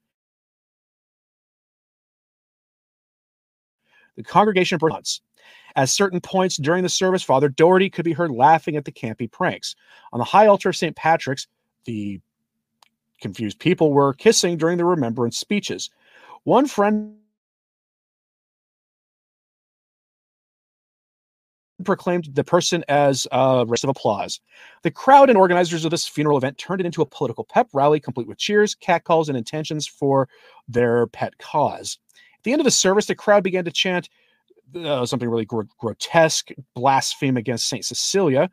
The 4.19 4.23
congregation 4.23 4.77
burst. 4.79 5.21
At 5.77 5.87
certain 5.87 6.19
points 6.19 6.57
during 6.57 6.83
the 6.83 6.89
service, 6.89 7.23
Father 7.23 7.47
Doherty 7.47 7.89
could 7.89 8.03
be 8.03 8.11
heard 8.11 8.31
laughing 8.31 8.75
at 8.75 8.83
the 8.83 8.91
campy 8.91 9.31
pranks. 9.31 9.77
On 10.11 10.17
the 10.19 10.25
high 10.25 10.45
altar 10.45 10.67
of 10.67 10.75
St. 10.75 10.93
Patrick's, 10.93 11.47
the 11.85 12.19
confused 13.21 13.59
people 13.59 13.93
were 13.93 14.13
kissing 14.13 14.57
during 14.57 14.77
the 14.77 14.83
remembrance 14.83 15.37
speeches. 15.37 15.89
One 16.43 16.67
friend 16.67 17.15
proclaimed 21.85 22.27
the 22.33 22.43
person 22.43 22.83
as 22.89 23.25
a 23.31 23.63
rest 23.65 23.85
of 23.85 23.89
applause. 23.89 24.41
The 24.83 24.91
crowd 24.91 25.29
and 25.29 25.37
organizers 25.37 25.85
of 25.85 25.91
this 25.91 26.05
funeral 26.05 26.37
event 26.37 26.57
turned 26.57 26.81
it 26.81 26.85
into 26.85 27.01
a 27.01 27.05
political 27.05 27.45
pep 27.45 27.69
rally, 27.71 28.01
complete 28.01 28.27
with 28.27 28.37
cheers, 28.37 28.75
catcalls, 28.75 29.29
and 29.29 29.37
intentions 29.37 29.87
for 29.87 30.27
their 30.67 31.07
pet 31.07 31.37
cause. 31.37 31.99
At 32.39 32.43
the 32.43 32.53
end 32.53 32.61
of 32.61 32.65
the 32.65 32.71
service, 32.71 33.05
the 33.05 33.15
crowd 33.15 33.43
began 33.43 33.65
to 33.65 33.71
chant 33.71 34.09
uh, 34.75 35.05
something 35.05 35.29
really 35.29 35.45
gr- 35.45 35.63
grotesque, 35.77 36.49
blaspheme 36.73 37.37
against 37.37 37.67
Saint 37.67 37.83
Cecilia. 37.85 38.49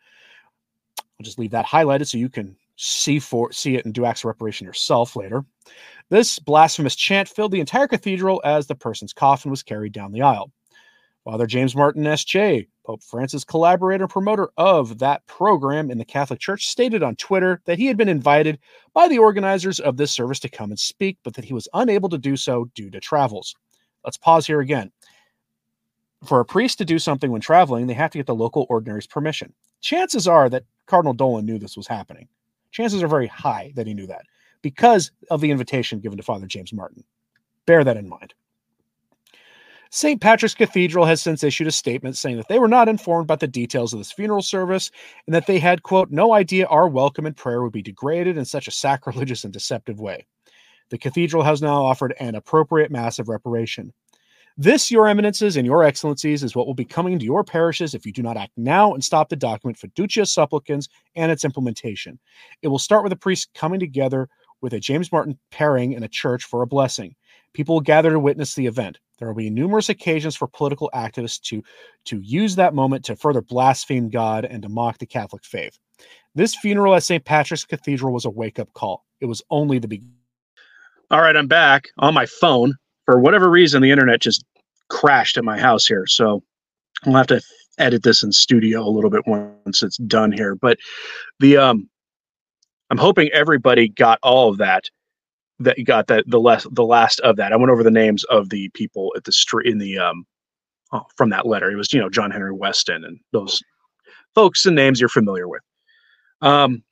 I'll 0.99 1.25
just 1.25 1.39
leave 1.39 1.53
that 1.53 1.67
highlighted 1.67 2.09
so 2.09 2.19
you 2.19 2.29
can 2.29 2.57
see 2.77 3.19
for 3.19 3.53
see 3.53 3.77
it 3.77 3.85
and 3.85 3.95
do 3.95 4.05
acts 4.05 4.21
of 4.21 4.27
reparation 4.27 4.67
yourself 4.67 5.17
later. 5.17 5.45
This 6.11 6.39
blasphemous 6.39 6.97
chant 6.97 7.29
filled 7.29 7.53
the 7.53 7.61
entire 7.61 7.89
cathedral 7.89 8.41
as 8.45 8.67
the 8.67 8.75
person's 8.75 9.13
coffin 9.13 9.51
was 9.51 9.63
carried 9.63 9.93
down 9.93 10.13
the 10.13 10.23
aisle. 10.23 10.51
Father 11.25 11.47
James 11.47 11.75
Martin 11.75 12.07
S.J., 12.07 12.69
Pope 12.85 13.03
Francis 13.03 13.43
collaborator 13.43 14.05
and 14.05 14.13
promoter 14.13 14.49
of 14.57 14.99
that 14.99 15.27
program 15.27 15.91
in 15.91 15.99
the 15.99 16.05
Catholic 16.05 16.39
Church, 16.39 16.69
stated 16.69 17.03
on 17.03 17.17
Twitter 17.17 17.61
that 17.65 17.79
he 17.79 17.87
had 17.87 17.97
been 17.97 18.09
invited 18.09 18.61
by 18.95 19.09
the 19.09 19.19
organizers 19.19 19.81
of 19.81 19.97
this 19.97 20.13
service 20.13 20.39
to 20.41 20.49
come 20.49 20.71
and 20.71 20.79
speak, 20.79 21.19
but 21.25 21.35
that 21.35 21.45
he 21.45 21.53
was 21.53 21.67
unable 21.75 22.09
to 22.09 22.19
do 22.19 22.37
so 22.37 22.71
due 22.77 22.91
to 22.91 23.01
travels. 23.01 23.57
Let's 24.07 24.17
pause 24.17 24.47
here 24.47 24.61
again. 24.61 24.93
For 26.25 26.41
a 26.41 26.45
priest 26.45 26.79
to 26.79 26.85
do 26.85 26.99
something 26.99 27.31
when 27.31 27.41
traveling, 27.41 27.87
they 27.87 27.95
have 27.95 28.13
to 28.13 28.19
get 28.19 28.27
the 28.27 28.35
local 28.35 28.67
ordinary's 28.71 29.07
permission. 29.07 29.53
Chances 29.81 30.27
are 30.29 30.49
that 30.49 30.65
Cardinal 30.87 31.13
Dolan 31.13 31.45
knew 31.45 31.59
this 31.59 31.77
was 31.77 31.89
happening. 31.89 32.29
Chances 32.71 33.03
are 33.03 33.09
very 33.09 33.27
high 33.27 33.73
that 33.75 33.87
he 33.87 33.95
knew 33.95 34.07
that 34.07 34.25
because 34.63 35.11
of 35.31 35.41
the 35.41 35.51
invitation 35.51 36.01
given 36.01 36.17
to 36.17 36.23
Father 36.23 36.47
James 36.47 36.73
Martin. 36.73 37.05
Bear 37.67 37.85
that 37.85 37.97
in 37.97 38.09
mind. 38.09 38.33
St. 39.91 40.21
Patrick's 40.21 40.55
Cathedral 40.55 41.05
has 41.05 41.23
since 41.23 41.45
issued 41.45 41.67
a 41.67 41.73
statement 41.73 42.17
saying 42.17 42.37
that 42.37 42.49
they 42.49 42.59
were 42.59 42.69
not 42.69 42.89
informed 42.89 43.25
about 43.25 43.41
the 43.41 43.47
details 43.47 43.93
of 43.93 43.99
this 43.99 44.13
funeral 44.13 44.43
service 44.43 44.91
and 45.27 45.35
that 45.35 45.47
they 45.47 45.59
had, 45.59 45.83
quote, 45.83 46.11
no 46.11 46.33
idea 46.33 46.67
our 46.67 46.89
welcome 46.89 47.27
and 47.27 47.37
prayer 47.37 47.63
would 47.63 47.73
be 47.73 47.83
degraded 47.83 48.37
in 48.37 48.45
such 48.45 48.69
a 48.69 48.73
sacrilegious 48.73 49.45
and 49.45 49.53
deceptive 49.53 50.01
way. 50.01 50.27
The 50.91 50.99
cathedral 50.99 51.43
has 51.43 51.63
now 51.63 51.85
offered 51.85 52.15
an 52.21 52.35
appropriate 52.35 52.91
mass 52.91 53.19
of 53.19 53.29
reparation. 53.29 53.93
This, 54.59 54.91
Your 54.91 55.07
Eminences 55.07 55.59
and 55.59 55.67
Your 55.67 55.83
Excellencies, 55.83 56.43
is 56.43 56.57
what 56.57 56.67
will 56.67 56.75
be 56.75 56.85
coming 56.85 57.19
to 57.19 57.25
your 57.25 57.45
parishes 57.45 57.95
if 57.95 58.07
you 58.07 58.13
do 58.13 58.23
not 58.23 58.39
act 58.39 58.53
now 58.57 58.95
and 58.95 59.05
stop 59.05 59.29
the 59.29 59.37
document 59.37 59.79
Fiducia 59.79 60.27
Supplicans 60.27 60.89
and 61.15 61.31
its 61.31 61.45
implementation. 61.45 62.19
It 62.63 62.69
will 62.69 62.79
start 62.79 63.03
with 63.03 63.13
a 63.13 63.17
priest 63.17 63.51
coming 63.55 63.79
together 63.79 64.29
with 64.63 64.73
a 64.73 64.81
James 64.81 65.13
Martin 65.13 65.39
pairing 65.51 65.93
in 65.93 66.05
a 66.05 66.09
church 66.09 66.45
for 66.45 66.63
a 66.63 66.67
blessing. 66.67 67.15
People 67.53 67.75
will 67.75 67.83
gather 67.83 68.11
to 68.11 68.19
witness 68.19 68.55
the 68.55 68.67
event. 68.67 68.99
There 69.19 69.29
will 69.29 69.35
be 69.35 69.51
numerous 69.51 69.91
occasions 69.91 70.37
for 70.37 70.47
political 70.47 70.91
activists 70.95 71.41
to, 71.49 71.63
to 72.07 72.21
use 72.21 72.57
that 72.57 72.75
moment 72.75 73.05
to 73.07 73.17
further 73.17 73.43
blaspheme 73.43 74.09
God 74.09 74.47
and 74.47 74.63
to 74.63 74.69
mock 74.69 74.99
the 74.99 75.07
Catholic 75.07 75.45
faith. 75.45 75.79
This 76.35 76.55
funeral 76.55 76.95
at 76.95 77.03
St. 77.03 77.25
Patrick's 77.25 77.65
Cathedral 77.65 78.13
was 78.13 78.25
a 78.25 78.31
wake 78.31 78.59
up 78.59 78.73
call. 78.73 79.05
It 79.21 79.27
was 79.27 79.43
only 79.51 79.79
the 79.79 79.89
beginning. 79.89 80.15
All 81.11 81.21
right, 81.21 81.37
I'm 81.37 81.47
back 81.47 81.89
on 81.99 82.15
my 82.15 82.27
phone 82.27 82.75
for 83.07 83.21
whatever 83.21 83.49
reason, 83.49 83.83
the 83.83 83.91
internet 83.91 84.21
just 84.21 84.45
crashed 84.91 85.39
at 85.39 85.45
my 85.45 85.59
house 85.59 85.87
here. 85.87 86.07
So 86.07 86.43
I'll 87.05 87.15
have 87.15 87.29
to 87.29 87.41
edit 87.79 88.03
this 88.03 88.23
in 88.23 88.33
studio 88.33 88.83
a 88.83 88.91
little 88.91 89.11
bit 89.11 89.27
once 89.27 89.83
it's 89.83 89.97
done 89.99 90.33
here. 90.33 90.55
But 90.55 90.79
the 91.41 91.57
um, 91.57 91.89
I'm 92.91 92.99
hoping 92.99 93.31
everybody 93.33 93.89
got 93.89 94.19
all 94.23 94.51
of 94.51 94.59
that. 94.59 94.85
That 95.59 95.83
got 95.87 96.09
that 96.09 96.25
the 96.27 96.41
last 96.41 96.67
the 96.73 96.85
last 96.85 97.21
of 97.21 97.37
that. 97.37 97.53
I 97.53 97.57
went 97.57 97.71
over 97.71 97.83
the 97.83 97.91
names 97.91 98.25
of 98.25 98.51
the 98.51 98.69
people 98.75 99.13
at 99.17 99.25
the 99.25 99.33
street 99.33 99.71
in 99.71 99.79
the 99.79 99.99
um, 99.99 100.27
oh, 100.93 101.05
from 101.17 101.31
that 101.31 101.47
letter. 101.47 101.71
It 101.71 101.77
was 101.77 101.93
you 101.95 102.01
know 102.01 102.11
John 102.11 102.31
Henry 102.31 102.53
Weston 102.53 103.05
and 103.05 103.19
those 103.33 103.63
folks 104.35 104.67
and 104.67 104.77
names 104.77 105.01
you're 105.01 105.09
familiar 105.09 105.49
with. 105.49 105.63
Um, 106.43 106.83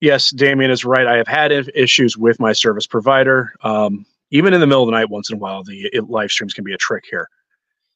yes, 0.00 0.30
Damien 0.30 0.70
is 0.70 0.84
right. 0.84 1.06
I 1.06 1.16
have 1.16 1.28
had 1.28 1.52
issues 1.52 2.16
with 2.16 2.40
my 2.40 2.52
service 2.52 2.86
provider. 2.86 3.54
Um, 3.62 4.06
even 4.30 4.54
in 4.54 4.60
the 4.60 4.66
middle 4.66 4.82
of 4.82 4.86
the 4.86 4.92
night, 4.92 5.10
once 5.10 5.30
in 5.30 5.36
a 5.36 5.38
while, 5.38 5.62
the 5.64 5.90
it, 5.92 6.08
live 6.08 6.30
streams 6.30 6.54
can 6.54 6.64
be 6.64 6.72
a 6.72 6.78
trick 6.78 7.04
here. 7.08 7.28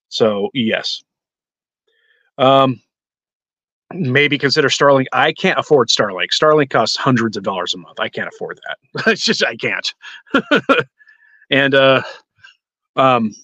So 0.08 0.50
yes. 0.54 1.02
Um, 2.38 2.80
maybe 3.92 4.38
consider 4.38 4.68
Starlink. 4.68 5.06
I 5.12 5.32
can't 5.32 5.58
afford 5.58 5.88
Starlink. 5.88 6.30
Starlink 6.30 6.70
costs 6.70 6.96
hundreds 6.96 7.37
of 7.37 7.44
dollars 7.44 7.75
a 7.75 7.78
month. 7.78 8.00
I 8.00 8.08
can't 8.08 8.28
afford 8.28 8.61
that. 8.66 9.06
it's 9.12 9.25
just 9.25 9.44
I 9.44 9.56
can't. 9.56 9.94
and 11.50 11.75
uh, 11.75 12.02
um, 12.96 13.34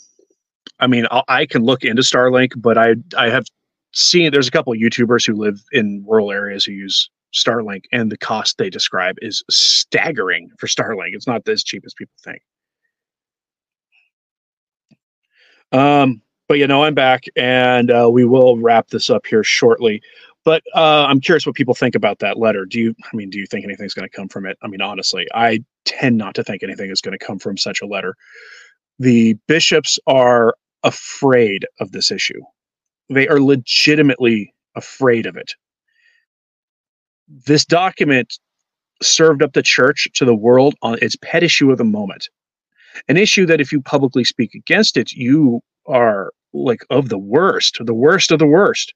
I 0.80 0.86
mean, 0.86 1.06
I'll, 1.10 1.24
i 1.28 1.46
can 1.46 1.62
look 1.62 1.84
into 1.84 2.02
Starlink, 2.02 2.52
but 2.56 2.76
I 2.76 2.94
I 3.16 3.30
have 3.30 3.46
seen 3.92 4.32
there's 4.32 4.48
a 4.48 4.52
couple 4.52 4.72
YouTubers 4.74 5.26
who 5.26 5.34
live 5.34 5.62
in 5.72 6.04
rural 6.06 6.30
areas 6.30 6.64
who 6.64 6.72
use 6.72 7.10
Starlink, 7.34 7.84
and 7.92 8.10
the 8.10 8.18
cost 8.18 8.58
they 8.58 8.70
describe 8.70 9.16
is 9.22 9.42
staggering 9.50 10.50
for 10.58 10.66
Starlink. 10.66 11.14
It's 11.14 11.26
not 11.26 11.48
as 11.48 11.62
cheap 11.62 11.84
as 11.86 11.94
people 11.94 12.14
think. 12.22 12.42
Um, 15.72 16.22
but 16.48 16.58
you 16.58 16.66
know, 16.66 16.82
I'm 16.84 16.94
back, 16.94 17.24
and 17.36 17.90
uh, 17.90 18.08
we 18.10 18.24
will 18.24 18.58
wrap 18.58 18.88
this 18.88 19.08
up 19.10 19.26
here 19.26 19.44
shortly. 19.44 20.02
But 20.44 20.62
uh, 20.74 21.04
I'm 21.06 21.20
curious 21.20 21.46
what 21.46 21.54
people 21.54 21.74
think 21.74 21.94
about 21.94 22.18
that 22.20 22.38
letter. 22.38 22.64
Do 22.64 22.80
you? 22.80 22.94
I 23.00 23.16
mean, 23.16 23.30
do 23.30 23.38
you 23.38 23.46
think 23.46 23.64
anything's 23.64 23.94
going 23.94 24.08
to 24.08 24.16
come 24.16 24.28
from 24.28 24.46
it? 24.46 24.58
I 24.62 24.66
mean, 24.66 24.80
honestly, 24.80 25.28
I 25.34 25.62
tend 25.84 26.16
not 26.16 26.34
to 26.34 26.44
think 26.44 26.62
anything 26.62 26.90
is 26.90 27.00
going 27.00 27.16
to 27.16 27.24
come 27.24 27.38
from 27.38 27.56
such 27.56 27.80
a 27.82 27.86
letter. 27.86 28.16
The 28.98 29.34
bishops 29.46 29.98
are 30.06 30.54
afraid 30.82 31.66
of 31.78 31.92
this 31.92 32.10
issue. 32.10 32.40
They 33.08 33.28
are 33.28 33.40
legitimately 33.40 34.52
afraid 34.76 35.26
of 35.26 35.36
it 35.36 35.54
this 37.30 37.64
document 37.64 38.38
served 39.02 39.42
up 39.42 39.52
the 39.52 39.62
church 39.62 40.08
to 40.14 40.24
the 40.24 40.34
world 40.34 40.74
on 40.82 40.98
its 41.00 41.16
pet 41.22 41.42
issue 41.42 41.70
of 41.70 41.78
the 41.78 41.84
moment. 41.84 42.28
An 43.08 43.16
issue 43.16 43.46
that 43.46 43.60
if 43.60 43.72
you 43.72 43.80
publicly 43.80 44.24
speak 44.24 44.54
against 44.54 44.96
it, 44.96 45.12
you 45.12 45.60
are 45.86 46.32
like 46.52 46.84
of 46.90 47.08
the 47.08 47.18
worst, 47.18 47.78
the 47.80 47.94
worst 47.94 48.30
of 48.30 48.38
the 48.38 48.46
worst. 48.46 48.92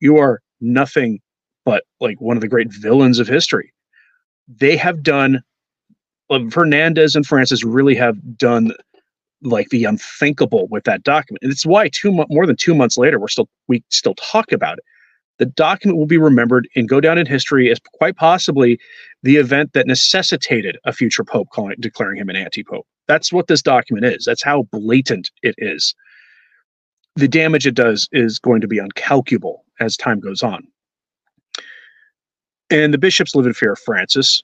You 0.00 0.18
are 0.18 0.40
nothing 0.60 1.20
but 1.64 1.84
like 2.00 2.20
one 2.20 2.36
of 2.36 2.40
the 2.40 2.48
great 2.48 2.72
villains 2.72 3.18
of 3.18 3.28
history. 3.28 3.72
They 4.48 4.76
have 4.76 5.02
done, 5.02 5.42
uh, 6.28 6.40
Fernandez 6.50 7.14
and 7.14 7.26
Francis 7.26 7.64
really 7.64 7.94
have 7.94 8.36
done 8.36 8.72
like 9.42 9.68
the 9.68 9.84
unthinkable 9.84 10.66
with 10.68 10.84
that 10.84 11.02
document. 11.04 11.42
And 11.42 11.52
it's 11.52 11.66
why 11.66 11.88
two 11.88 12.10
more 12.28 12.46
than 12.46 12.56
two 12.56 12.74
months 12.74 12.98
later, 12.98 13.18
we're 13.18 13.28
still, 13.28 13.48
we 13.68 13.82
still 13.90 14.14
talk 14.14 14.50
about 14.52 14.78
it 14.78 14.84
the 15.38 15.46
document 15.46 15.98
will 15.98 16.06
be 16.06 16.18
remembered 16.18 16.68
and 16.74 16.88
go 16.88 17.00
down 17.00 17.18
in 17.18 17.26
history 17.26 17.70
as 17.70 17.78
quite 17.94 18.16
possibly 18.16 18.78
the 19.22 19.36
event 19.36 19.72
that 19.74 19.86
necessitated 19.86 20.78
a 20.84 20.92
future 20.92 21.24
pope 21.24 21.48
calling, 21.52 21.76
declaring 21.78 22.18
him 22.18 22.28
an 22.28 22.36
anti-pope. 22.36 22.86
That's 23.06 23.32
what 23.32 23.46
this 23.46 23.62
document 23.62 24.06
is. 24.06 24.24
That's 24.24 24.42
how 24.42 24.62
blatant 24.72 25.30
it 25.42 25.54
is. 25.58 25.94
The 27.16 27.28
damage 27.28 27.66
it 27.66 27.74
does 27.74 28.08
is 28.12 28.38
going 28.38 28.60
to 28.60 28.68
be 28.68 28.78
uncalculable 28.78 29.58
as 29.78 29.96
time 29.96 30.20
goes 30.20 30.42
on. 30.42 30.66
And 32.70 32.92
the 32.92 32.98
bishops 32.98 33.34
live 33.34 33.46
in 33.46 33.54
fear 33.54 33.72
of 33.72 33.78
Francis. 33.78 34.42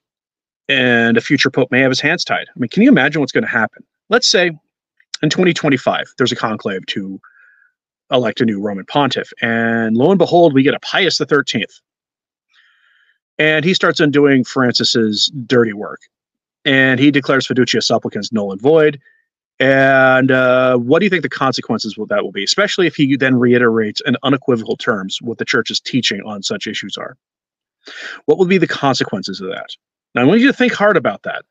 and 0.68 1.16
a 1.16 1.20
future 1.20 1.50
pope 1.50 1.70
may 1.70 1.80
have 1.80 1.90
his 1.90 2.00
hands 2.00 2.24
tied. 2.24 2.46
I 2.48 2.58
mean, 2.58 2.68
can 2.68 2.82
you 2.82 2.88
imagine 2.88 3.20
what's 3.20 3.32
going 3.32 3.44
to 3.44 3.50
happen? 3.50 3.84
Let's 4.08 4.26
say 4.26 4.52
in 5.22 5.30
2025, 5.30 6.14
there's 6.18 6.32
a 6.32 6.36
conclave 6.36 6.86
to 6.86 7.20
elect 8.12 8.40
a 8.40 8.44
new 8.44 8.60
Roman 8.60 8.84
pontiff, 8.84 9.32
and 9.40 9.96
lo 9.96 10.10
and 10.10 10.18
behold, 10.18 10.54
we 10.54 10.62
get 10.62 10.74
a 10.74 10.80
Pius 10.80 11.18
the 11.18 11.26
13th, 11.26 11.80
and 13.38 13.64
he 13.64 13.74
starts 13.74 14.00
undoing 14.00 14.44
Francis's 14.44 15.32
dirty 15.46 15.72
work, 15.72 16.00
and 16.64 17.00
he 17.00 17.10
declares 17.10 17.46
fiducia 17.46 17.82
supplicans 17.82 18.32
null 18.32 18.52
and 18.52 18.60
void. 18.60 19.00
And 19.60 20.32
uh, 20.32 20.76
what 20.78 20.98
do 20.98 21.06
you 21.06 21.10
think 21.10 21.22
the 21.22 21.28
consequences 21.28 21.96
of 21.96 22.08
that 22.08 22.24
will 22.24 22.32
be, 22.32 22.42
especially 22.42 22.86
if 22.86 22.96
he 22.96 23.16
then 23.16 23.38
reiterates 23.38 24.00
in 24.04 24.16
unequivocal 24.24 24.76
terms 24.76 25.20
what 25.22 25.38
the 25.38 25.44
church's 25.44 25.78
teaching 25.78 26.20
on 26.22 26.42
such 26.42 26.66
issues 26.66 26.96
are? 26.96 27.16
What 28.26 28.38
will 28.38 28.46
be 28.46 28.58
the 28.58 28.66
consequences 28.66 29.40
of 29.40 29.48
that? 29.50 29.70
Now, 30.14 30.22
I 30.22 30.24
want 30.24 30.40
you 30.40 30.46
to 30.46 30.52
think 30.52 30.72
hard 30.72 30.96
about 30.96 31.22
that. 31.22 31.44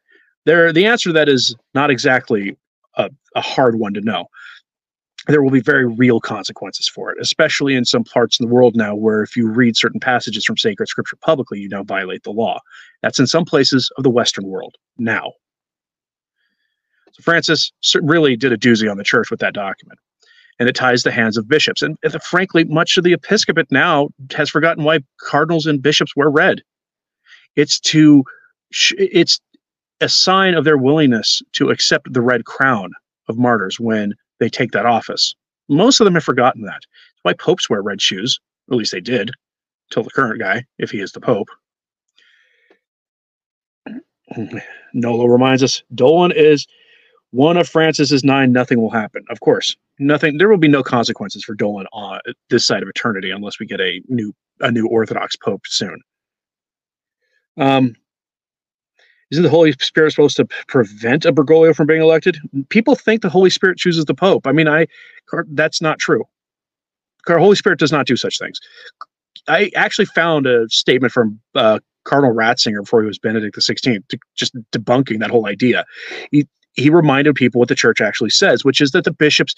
There, 0.45 0.73
the 0.73 0.85
answer 0.85 1.09
to 1.09 1.13
that 1.13 1.29
is 1.29 1.55
not 1.73 1.89
exactly 1.89 2.57
a, 2.97 3.09
a 3.35 3.41
hard 3.41 3.79
one 3.79 3.93
to 3.93 4.01
know. 4.01 4.27
There 5.27 5.43
will 5.43 5.51
be 5.51 5.61
very 5.61 5.85
real 5.85 6.19
consequences 6.19 6.87
for 6.87 7.11
it, 7.11 7.17
especially 7.21 7.75
in 7.75 7.85
some 7.85 8.03
parts 8.03 8.39
of 8.39 8.47
the 8.47 8.53
world 8.53 8.75
now 8.75 8.95
where 8.95 9.21
if 9.21 9.37
you 9.37 9.47
read 9.47 9.77
certain 9.77 9.99
passages 9.99 10.45
from 10.45 10.57
sacred 10.57 10.87
scripture 10.87 11.17
publicly, 11.17 11.59
you 11.59 11.69
now 11.69 11.83
violate 11.83 12.23
the 12.23 12.31
law. 12.31 12.59
That's 13.01 13.19
in 13.19 13.27
some 13.27 13.45
places 13.45 13.91
of 13.97 14.03
the 14.03 14.09
Western 14.09 14.47
world 14.47 14.75
now. 14.97 15.33
So 17.11 17.21
Francis 17.21 17.71
really 18.01 18.35
did 18.35 18.51
a 18.51 18.57
doozy 18.57 18.89
on 18.89 18.97
the 18.97 19.03
church 19.03 19.29
with 19.29 19.39
that 19.41 19.53
document. 19.53 19.99
And 20.59 20.69
it 20.69 20.75
ties 20.75 21.03
the 21.03 21.11
hands 21.11 21.37
of 21.37 21.47
bishops. 21.47 21.81
And 21.81 21.97
frankly, 22.23 22.63
much 22.65 22.97
of 22.97 23.03
the 23.03 23.13
episcopate 23.13 23.71
now 23.71 24.09
has 24.33 24.49
forgotten 24.49 24.83
why 24.83 24.99
cardinals 25.19 25.65
and 25.65 25.81
bishops 25.81 26.15
wear 26.15 26.29
red. 26.29 26.61
It's 27.55 27.79
to 27.81 28.23
it's 28.97 29.39
a 29.99 30.09
sign 30.09 30.53
of 30.53 30.63
their 30.63 30.77
willingness 30.77 31.41
to 31.53 31.69
accept 31.69 32.13
the 32.13 32.21
red 32.21 32.45
crown 32.45 32.91
of 33.27 33.37
martyrs 33.37 33.79
when 33.79 34.13
they 34.41 34.49
take 34.49 34.71
that 34.71 34.85
office. 34.85 35.35
Most 35.69 36.01
of 36.01 36.05
them 36.05 36.15
have 36.15 36.23
forgotten 36.23 36.63
that. 36.63 36.81
That's 36.81 37.21
why 37.21 37.33
popes 37.33 37.69
wear 37.69 37.81
red 37.81 38.01
shoes, 38.01 38.39
at 38.69 38.75
least 38.75 38.91
they 38.91 38.99
did, 38.99 39.31
till 39.91 40.03
the 40.03 40.09
current 40.09 40.41
guy, 40.41 40.65
if 40.79 40.91
he 40.91 40.99
is 40.99 41.13
the 41.13 41.21
pope. 41.21 41.47
Nolo 44.93 45.25
reminds 45.25 45.63
us 45.63 45.83
Dolan 45.93 46.33
is 46.35 46.65
one 47.29 47.55
of 47.55 47.69
Francis's 47.69 48.23
nine. 48.23 48.51
Nothing 48.51 48.81
will 48.81 48.89
happen. 48.89 49.23
Of 49.29 49.39
course, 49.41 49.77
nothing. 49.99 50.37
There 50.37 50.49
will 50.49 50.57
be 50.57 50.67
no 50.67 50.83
consequences 50.83 51.43
for 51.43 51.53
Dolan 51.53 51.85
on 51.93 52.19
this 52.49 52.65
side 52.65 52.81
of 52.81 52.89
eternity 52.89 53.29
unless 53.29 53.59
we 53.59 53.67
get 53.67 53.79
a 53.79 54.01
new 54.07 54.33
a 54.59 54.71
new 54.71 54.87
Orthodox 54.87 55.35
pope 55.35 55.61
soon. 55.65 55.99
Um, 57.57 57.95
isn't 59.31 59.43
the 59.43 59.49
Holy 59.49 59.71
Spirit 59.73 60.11
supposed 60.11 60.35
to 60.37 60.45
prevent 60.67 61.25
a 61.25 61.31
Bergoglio 61.31 61.75
from 61.75 61.87
being 61.87 62.01
elected? 62.01 62.37
People 62.69 62.95
think 62.95 63.21
the 63.21 63.29
Holy 63.29 63.49
Spirit 63.49 63.77
chooses 63.77 64.05
the 64.05 64.13
Pope. 64.13 64.45
I 64.45 64.51
mean, 64.51 64.67
I 64.67 64.87
that's 65.47 65.81
not 65.81 65.99
true. 65.99 66.23
The 67.25 67.39
Holy 67.39 67.55
Spirit 67.55 67.79
does 67.79 67.91
not 67.91 68.07
do 68.07 68.15
such 68.15 68.37
things. 68.37 68.59
I 69.47 69.71
actually 69.75 70.05
found 70.05 70.47
a 70.47 70.69
statement 70.69 71.13
from 71.13 71.39
uh, 71.55 71.79
Cardinal 72.03 72.35
Ratzinger 72.35 72.81
before 72.81 73.01
he 73.01 73.07
was 73.07 73.19
Benedict 73.19 73.55
XVI, 73.57 74.03
just 74.35 74.53
debunking 74.71 75.19
that 75.19 75.31
whole 75.31 75.47
idea. 75.47 75.85
He 76.31 76.47
he 76.73 76.89
reminded 76.89 77.35
people 77.35 77.59
what 77.59 77.69
the 77.69 77.75
Church 77.75 78.01
actually 78.01 78.29
says, 78.29 78.63
which 78.63 78.81
is 78.81 78.91
that 78.91 79.03
the 79.03 79.11
bishops 79.11 79.55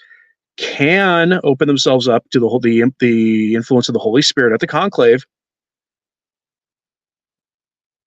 can 0.57 1.39
open 1.43 1.67
themselves 1.67 2.07
up 2.07 2.29
to 2.29 2.39
the 2.39 2.47
whole 2.47 2.59
the 2.59 2.83
the 2.99 3.55
influence 3.55 3.89
of 3.89 3.93
the 3.93 3.99
Holy 3.99 4.21
Spirit 4.21 4.53
at 4.53 4.59
the 4.59 4.67
conclave. 4.67 5.25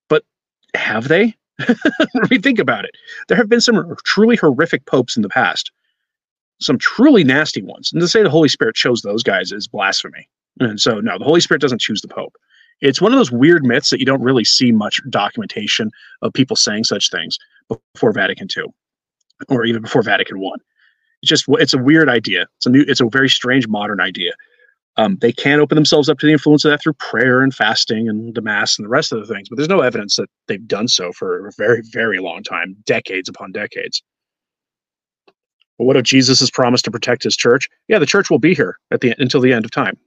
But 0.08 0.22
have 0.74 1.08
they? 1.08 1.34
I 1.68 2.28
mean, 2.30 2.42
think 2.42 2.58
about 2.58 2.84
it. 2.84 2.96
There 3.28 3.36
have 3.36 3.48
been 3.48 3.60
some 3.60 3.96
truly 4.04 4.36
horrific 4.36 4.86
popes 4.86 5.16
in 5.16 5.22
the 5.22 5.28
past, 5.28 5.70
some 6.60 6.78
truly 6.78 7.24
nasty 7.24 7.62
ones. 7.62 7.92
And 7.92 8.00
to 8.00 8.08
say 8.08 8.22
the 8.22 8.30
Holy 8.30 8.48
Spirit 8.48 8.74
chose 8.74 9.02
those 9.02 9.22
guys 9.22 9.52
is 9.52 9.68
blasphemy. 9.68 10.28
And 10.60 10.80
so, 10.80 11.00
no, 11.00 11.18
the 11.18 11.24
Holy 11.24 11.40
Spirit 11.40 11.60
doesn't 11.60 11.80
choose 11.80 12.00
the 12.00 12.08
Pope. 12.08 12.36
It's 12.80 13.00
one 13.00 13.12
of 13.12 13.18
those 13.18 13.32
weird 13.32 13.64
myths 13.64 13.90
that 13.90 14.00
you 14.00 14.06
don't 14.06 14.22
really 14.22 14.44
see 14.44 14.70
much 14.70 15.00
documentation 15.08 15.90
of 16.22 16.32
people 16.32 16.56
saying 16.56 16.84
such 16.84 17.10
things 17.10 17.38
before 17.94 18.12
Vatican 18.12 18.48
II 18.54 18.64
or 19.48 19.64
even 19.64 19.82
before 19.82 20.02
Vatican 20.02 20.40
One. 20.40 20.58
It's 21.22 21.30
just 21.30 21.46
it's 21.48 21.74
a 21.74 21.78
weird 21.78 22.08
idea. 22.08 22.46
It's 22.56 22.66
a 22.66 22.70
new, 22.70 22.84
it's 22.86 23.00
a 23.00 23.08
very 23.08 23.30
strange 23.30 23.66
modern 23.66 24.00
idea. 24.00 24.32
Um, 24.98 25.18
they 25.20 25.32
can 25.32 25.60
open 25.60 25.76
themselves 25.76 26.08
up 26.08 26.18
to 26.20 26.26
the 26.26 26.32
influence 26.32 26.64
of 26.64 26.70
that 26.70 26.82
through 26.82 26.94
prayer 26.94 27.42
and 27.42 27.54
fasting 27.54 28.08
and 28.08 28.34
the 28.34 28.40
mass 28.40 28.78
and 28.78 28.84
the 28.84 28.90
rest 28.90 29.12
of 29.12 29.20
the 29.20 29.32
things, 29.32 29.48
but 29.48 29.56
there's 29.56 29.68
no 29.68 29.80
evidence 29.80 30.16
that 30.16 30.30
they've 30.48 30.66
done 30.66 30.88
so 30.88 31.12
for 31.12 31.46
a 31.46 31.52
very, 31.58 31.82
very 31.92 32.18
long 32.18 32.42
time, 32.42 32.76
decades 32.86 33.28
upon 33.28 33.52
decades. 33.52 34.02
But 35.78 35.84
what 35.84 35.96
if 35.96 36.04
Jesus 36.04 36.40
has 36.40 36.50
promised 36.50 36.86
to 36.86 36.90
protect 36.90 37.22
his 37.22 37.36
church? 37.36 37.68
Yeah, 37.88 37.98
the 37.98 38.06
church 38.06 38.30
will 38.30 38.38
be 38.38 38.54
here 38.54 38.78
at 38.90 39.00
the 39.00 39.14
until 39.18 39.40
the 39.40 39.52
end 39.52 39.66
of 39.66 39.70
time. 39.70 39.98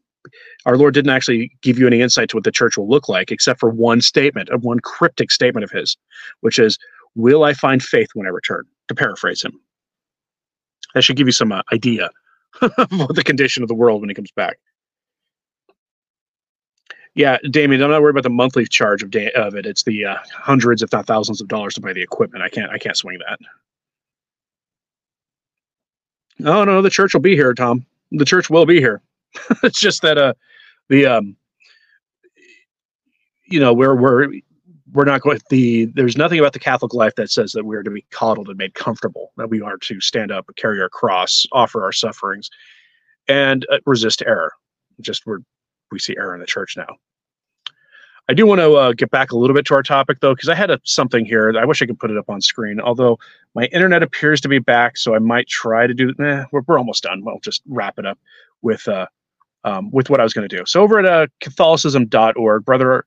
Our 0.65 0.75
Lord 0.75 0.93
didn't 0.95 1.11
actually 1.11 1.51
give 1.61 1.77
you 1.77 1.87
any 1.87 2.01
insight 2.01 2.29
to 2.29 2.37
what 2.37 2.43
the 2.43 2.51
church 2.51 2.75
will 2.75 2.89
look 2.89 3.07
like, 3.07 3.31
except 3.31 3.59
for 3.59 3.69
one 3.69 4.01
statement, 4.01 4.49
of 4.49 4.63
one 4.63 4.79
cryptic 4.79 5.31
statement 5.31 5.63
of 5.63 5.71
his, 5.71 5.95
which 6.41 6.57
is, 6.57 6.77
"Will 7.15 7.43
I 7.43 7.53
find 7.53 7.81
faith 7.81 8.09
when 8.15 8.25
I 8.25 8.31
return?" 8.31 8.65
To 8.87 8.95
paraphrase 8.95 9.43
him, 9.43 9.53
that 10.95 11.03
should 11.03 11.15
give 11.15 11.27
you 11.27 11.31
some 11.31 11.51
uh, 11.51 11.61
idea 11.71 12.09
of 12.61 13.15
the 13.15 13.23
condition 13.23 13.61
of 13.61 13.69
the 13.69 13.75
world 13.75 14.01
when 14.01 14.09
he 14.09 14.15
comes 14.15 14.31
back. 14.31 14.57
Yeah, 17.15 17.37
Damien, 17.49 17.81
I'm 17.81 17.89
not 17.89 18.01
worried 18.01 18.11
about 18.11 18.23
the 18.23 18.29
monthly 18.29 18.65
charge 18.65 19.03
of 19.03 19.11
da- 19.11 19.31
of 19.31 19.55
it. 19.55 19.65
It's 19.65 19.83
the 19.83 20.05
uh, 20.05 20.17
hundreds, 20.31 20.81
if 20.81 20.91
not 20.91 21.05
thousands, 21.07 21.41
of 21.41 21.47
dollars 21.47 21.73
to 21.75 21.81
buy 21.81 21.93
the 21.93 22.01
equipment. 22.01 22.43
I 22.43 22.49
can't 22.49 22.71
I 22.71 22.77
can't 22.77 22.95
swing 22.95 23.19
that. 23.27 23.39
No, 26.37 26.63
no, 26.63 26.81
the 26.81 26.89
church 26.89 27.13
will 27.13 27.21
be 27.21 27.35
here, 27.35 27.53
Tom. 27.53 27.85
The 28.11 28.25
church 28.25 28.49
will 28.49 28.65
be 28.65 28.79
here. 28.79 29.01
it's 29.63 29.79
just 29.79 30.01
that 30.01 30.17
uh 30.17 30.33
the 30.89 31.05
um 31.05 31.35
you 33.45 33.59
know 33.59 33.73
we're 33.73 33.95
we're 33.95 34.27
we're 34.91 35.05
not 35.05 35.21
going 35.21 35.39
the 35.49 35.85
there's 35.85 36.17
nothing 36.17 36.39
about 36.39 36.53
the 36.53 36.59
catholic 36.59 36.93
life 36.93 37.13
that 37.15 37.29
says 37.29 37.51
that 37.51 37.65
we're 37.65 37.83
to 37.83 37.91
be 37.91 38.05
coddled 38.11 38.47
and 38.49 38.57
made 38.57 38.73
comfortable 38.73 39.31
that 39.37 39.49
we 39.49 39.61
are 39.61 39.77
to 39.77 40.01
stand 40.01 40.31
up 40.31 40.49
carry 40.57 40.81
our 40.81 40.89
cross 40.89 41.45
offer 41.51 41.83
our 41.83 41.91
sufferings 41.91 42.49
and 43.27 43.65
uh, 43.71 43.77
resist 43.85 44.23
error 44.25 44.51
just 45.01 45.25
we're 45.25 45.39
we 45.91 45.99
see 45.99 46.15
error 46.17 46.33
in 46.33 46.39
the 46.39 46.45
church 46.45 46.77
now. 46.77 46.97
I 48.29 48.33
do 48.33 48.45
want 48.45 48.61
to 48.61 48.73
uh, 48.73 48.93
get 48.93 49.09
back 49.09 49.31
a 49.31 49.37
little 49.37 49.55
bit 49.55 49.65
to 49.65 49.73
our 49.73 49.81
topic 49.81 50.19
though, 50.21 50.35
because 50.35 50.49
I 50.49 50.55
had 50.55 50.69
a, 50.69 50.79
something 50.83 51.25
here. 51.25 51.51
I 51.57 51.65
wish 51.65 51.81
I 51.81 51.87
could 51.87 51.99
put 51.99 52.11
it 52.11 52.17
up 52.17 52.29
on 52.29 52.41
screen. 52.41 52.79
Although 52.79 53.17
my 53.55 53.65
internet 53.65 54.03
appears 54.03 54.39
to 54.41 54.47
be 54.47 54.59
back, 54.59 54.97
so 54.97 55.15
I 55.15 55.19
might 55.19 55.47
try 55.47 55.87
to 55.87 55.93
do. 55.95 56.13
Eh, 56.19 56.45
we're, 56.51 56.61
we're 56.67 56.77
almost 56.77 57.03
done. 57.03 57.25
We'll 57.25 57.39
just 57.39 57.63
wrap 57.67 57.97
it 57.97 58.05
up 58.05 58.19
with 58.61 58.87
uh, 58.87 59.07
um, 59.63 59.89
with 59.89 60.11
what 60.11 60.19
I 60.19 60.23
was 60.23 60.33
going 60.33 60.47
to 60.47 60.55
do. 60.55 60.63
So 60.67 60.83
over 60.83 60.99
at 60.99 61.05
uh, 61.05 61.27
Catholicism.org, 61.41 62.65
brother 62.65 63.03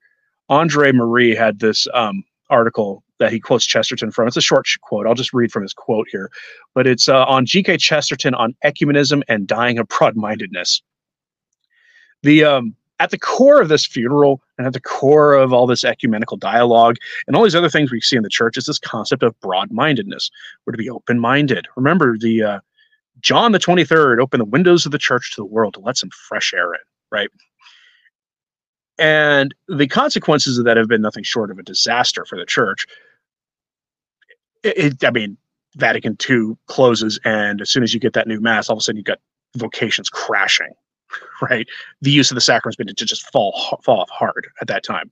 Andre 0.48 0.90
Marie 0.90 1.36
had 1.36 1.60
this 1.60 1.86
um, 1.94 2.24
article 2.50 3.04
that 3.18 3.32
he 3.32 3.38
quotes 3.38 3.64
Chesterton 3.64 4.10
from. 4.10 4.26
It's 4.26 4.36
a 4.36 4.40
short 4.40 4.66
quote. 4.80 5.06
I'll 5.06 5.14
just 5.14 5.32
read 5.32 5.52
from 5.52 5.62
his 5.62 5.72
quote 5.72 6.08
here, 6.10 6.32
but 6.74 6.88
it's 6.88 7.08
uh, 7.08 7.24
on 7.26 7.46
G.K. 7.46 7.76
Chesterton 7.76 8.34
on 8.34 8.56
ecumenism 8.64 9.22
and 9.28 9.46
dying 9.46 9.78
of 9.78 9.86
broad-mindedness 9.86 10.82
the 12.22 12.44
um, 12.44 12.74
at 13.00 13.10
the 13.10 13.18
core 13.18 13.60
of 13.60 13.68
this 13.68 13.84
funeral 13.84 14.40
and 14.58 14.66
at 14.66 14.72
the 14.72 14.80
core 14.80 15.34
of 15.34 15.52
all 15.52 15.66
this 15.66 15.84
ecumenical 15.84 16.36
dialogue 16.36 16.96
and 17.26 17.34
all 17.34 17.42
these 17.42 17.56
other 17.56 17.68
things 17.68 17.90
we 17.90 18.00
see 18.00 18.16
in 18.16 18.22
the 18.22 18.28
church 18.28 18.56
is 18.56 18.66
this 18.66 18.78
concept 18.78 19.24
of 19.24 19.38
broad-mindedness. 19.40 20.30
We're 20.64 20.72
to 20.72 20.78
be 20.78 20.88
open-minded. 20.88 21.66
Remember, 21.76 22.16
the 22.16 22.42
uh, 22.42 22.60
John 23.20 23.52
the 23.52 23.58
23rd 23.58 24.20
opened 24.20 24.40
the 24.40 24.44
windows 24.44 24.86
of 24.86 24.92
the 24.92 24.98
church 24.98 25.34
to 25.34 25.40
the 25.40 25.46
world 25.46 25.74
to 25.74 25.80
let 25.80 25.96
some 25.96 26.10
fresh 26.10 26.54
air 26.54 26.74
in, 26.74 26.80
right? 27.10 27.28
And 28.98 29.54
the 29.68 29.88
consequences 29.88 30.58
of 30.58 30.64
that 30.64 30.76
have 30.76 30.88
been 30.88 31.02
nothing 31.02 31.24
short 31.24 31.50
of 31.50 31.58
a 31.58 31.62
disaster 31.62 32.24
for 32.24 32.38
the 32.38 32.46
church. 32.46 32.86
It, 34.62 34.78
it, 34.78 35.04
I 35.04 35.10
mean, 35.10 35.36
Vatican 35.76 36.16
II 36.28 36.56
closes, 36.66 37.18
and 37.24 37.60
as 37.60 37.70
soon 37.70 37.82
as 37.82 37.94
you 37.94 37.98
get 37.98 38.12
that 38.12 38.28
new 38.28 38.40
mass, 38.40 38.68
all 38.68 38.76
of 38.76 38.78
a 38.78 38.82
sudden 38.82 38.98
you've 38.98 39.06
got 39.06 39.18
vocations 39.56 40.08
crashing, 40.08 40.72
right? 41.42 41.68
The 42.00 42.10
use 42.10 42.30
of 42.30 42.34
the 42.34 42.40
sacraments 42.40 42.76
began 42.76 42.94
to 42.94 43.04
just 43.04 43.30
fall 43.30 43.78
fall 43.82 44.00
off 44.00 44.10
hard 44.10 44.48
at 44.60 44.68
that 44.68 44.84
time. 44.84 45.10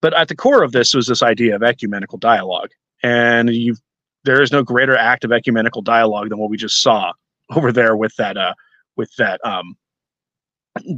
But 0.00 0.14
at 0.14 0.28
the 0.28 0.36
core 0.36 0.62
of 0.62 0.72
this 0.72 0.94
was 0.94 1.06
this 1.06 1.22
idea 1.22 1.54
of 1.54 1.62
ecumenical 1.62 2.18
dialogue, 2.18 2.70
and 3.02 3.50
you 3.50 3.76
there 4.24 4.42
is 4.42 4.52
no 4.52 4.62
greater 4.62 4.96
act 4.96 5.24
of 5.24 5.32
ecumenical 5.32 5.82
dialogue 5.82 6.28
than 6.28 6.38
what 6.38 6.50
we 6.50 6.56
just 6.56 6.82
saw 6.82 7.12
over 7.54 7.72
there 7.72 7.96
with 7.96 8.14
that 8.16 8.36
uh, 8.36 8.54
with 8.96 9.14
that 9.16 9.40
um, 9.44 9.76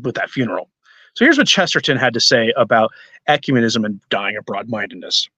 with 0.03 0.15
that 0.15 0.31
funeral. 0.31 0.71
So 1.15 1.25
here's 1.25 1.39
what 1.39 1.47
Chesterton 1.47 1.97
had 1.97 2.13
to 2.15 2.21
say 2.21 2.53
about 2.57 2.93
ecumenism 3.29 3.85
and 3.85 4.01
dying 4.09 4.37
of 4.37 4.45
broad-mindedness. 4.45 5.29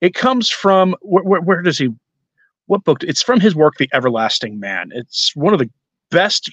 It 0.00 0.14
comes 0.14 0.48
from 0.48 0.96
where, 1.02 1.22
where, 1.22 1.40
where 1.40 1.62
does 1.62 1.78
he? 1.78 1.90
What 2.66 2.84
book? 2.84 3.02
It's 3.02 3.22
from 3.22 3.40
his 3.40 3.54
work, 3.54 3.74
The 3.78 3.90
Everlasting 3.92 4.58
Man. 4.58 4.90
It's 4.92 5.36
one 5.36 5.52
of 5.52 5.58
the 5.58 5.70
best 6.10 6.50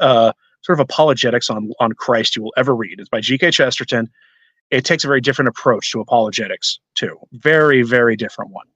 uh, 0.00 0.32
sort 0.62 0.78
of 0.78 0.84
apologetics 0.84 1.50
on 1.50 1.72
on 1.80 1.92
Christ 1.92 2.36
you 2.36 2.42
will 2.42 2.54
ever 2.56 2.74
read. 2.74 3.00
It's 3.00 3.08
by 3.08 3.20
G.K. 3.20 3.50
Chesterton, 3.50 4.08
it 4.70 4.84
takes 4.84 5.04
a 5.04 5.06
very 5.06 5.20
different 5.20 5.48
approach 5.48 5.90
to 5.92 6.00
apologetics 6.00 6.78
too. 6.94 7.16
Very, 7.32 7.82
very 7.82 8.16
different 8.16 8.50
one 8.50 8.66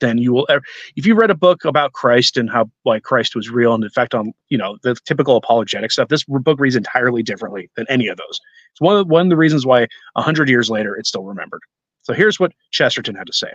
than 0.00 0.18
you 0.18 0.32
will 0.32 0.46
ever. 0.48 0.62
If 0.96 1.06
you 1.06 1.14
read 1.14 1.30
a 1.30 1.34
book 1.34 1.64
about 1.64 1.92
Christ 1.92 2.36
and 2.36 2.50
how 2.50 2.70
like 2.84 3.02
Christ 3.02 3.36
was 3.36 3.50
real 3.50 3.74
and 3.74 3.84
in 3.84 3.90
fact 3.90 4.14
on 4.14 4.32
you 4.48 4.58
know 4.58 4.78
the 4.82 4.96
typical 5.04 5.36
apologetic 5.36 5.92
stuff, 5.92 6.08
this 6.08 6.24
book 6.24 6.58
reads 6.60 6.76
entirely 6.76 7.22
differently 7.22 7.70
than 7.76 7.86
any 7.88 8.08
of 8.08 8.16
those. 8.16 8.40
It's 8.72 8.80
one 8.80 8.96
of 8.96 9.08
one 9.08 9.26
of 9.26 9.30
the 9.30 9.36
reasons 9.36 9.66
why 9.66 9.86
hundred 10.16 10.48
years 10.48 10.70
later 10.70 10.96
it's 10.96 11.08
still 11.08 11.24
remembered. 11.24 11.62
So 12.02 12.12
here's 12.12 12.40
what 12.40 12.52
Chesterton 12.70 13.14
had 13.14 13.26
to 13.26 13.32
say. 13.32 13.52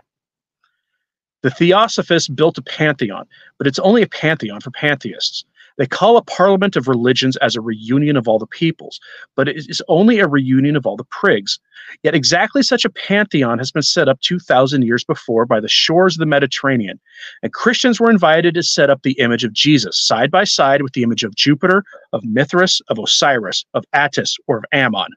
The 1.42 1.52
Theosophists 1.52 2.28
built 2.28 2.58
a 2.58 2.62
pantheon, 2.62 3.26
but 3.58 3.68
it's 3.68 3.80
only 3.80 4.02
a 4.02 4.08
pantheon 4.08 4.60
for 4.60 4.72
pantheists. 4.72 5.46
They 5.80 5.88
call 5.88 6.18
a 6.18 6.22
parliament 6.22 6.76
of 6.76 6.90
religions 6.90 7.38
as 7.38 7.56
a 7.56 7.62
reunion 7.62 8.18
of 8.18 8.28
all 8.28 8.38
the 8.38 8.46
peoples, 8.46 9.00
but 9.38 9.48
it 9.48 9.56
is 9.56 9.82
only 9.88 10.20
a 10.20 10.28
reunion 10.28 10.76
of 10.76 10.86
all 10.86 10.98
the 10.98 11.06
prigs. 11.06 11.58
Yet 12.04 12.14
exactly 12.14 12.62
such 12.64 12.84
a 12.84 12.90
pantheon 12.90 13.58
has 13.60 13.72
been 13.72 13.82
set 13.82 14.10
up 14.10 14.20
2,000 14.20 14.82
years 14.82 15.06
before 15.06 15.46
by 15.46 15.62
the 15.62 15.70
shores 15.70 16.16
of 16.16 16.20
the 16.20 16.26
Mediterranean, 16.26 17.00
and 17.42 17.54
Christians 17.54 17.98
were 17.98 18.12
invited 18.12 18.56
to 18.56 18.62
set 18.62 18.90
up 18.90 19.04
the 19.04 19.18
image 19.20 19.46
of 19.46 19.54
Jesus 19.54 20.06
side 20.06 20.30
by 20.30 20.44
side 20.44 20.82
with 20.82 20.92
the 20.92 21.04
image 21.04 21.24
of 21.24 21.36
Jupiter, 21.36 21.86
of 22.12 22.26
Mithras, 22.26 22.82
of 22.90 23.00
Osiris, 23.00 23.66
of 23.74 23.86
Attis, 23.94 24.36
or 24.48 24.58
of 24.58 24.66
Ammon. 24.74 25.12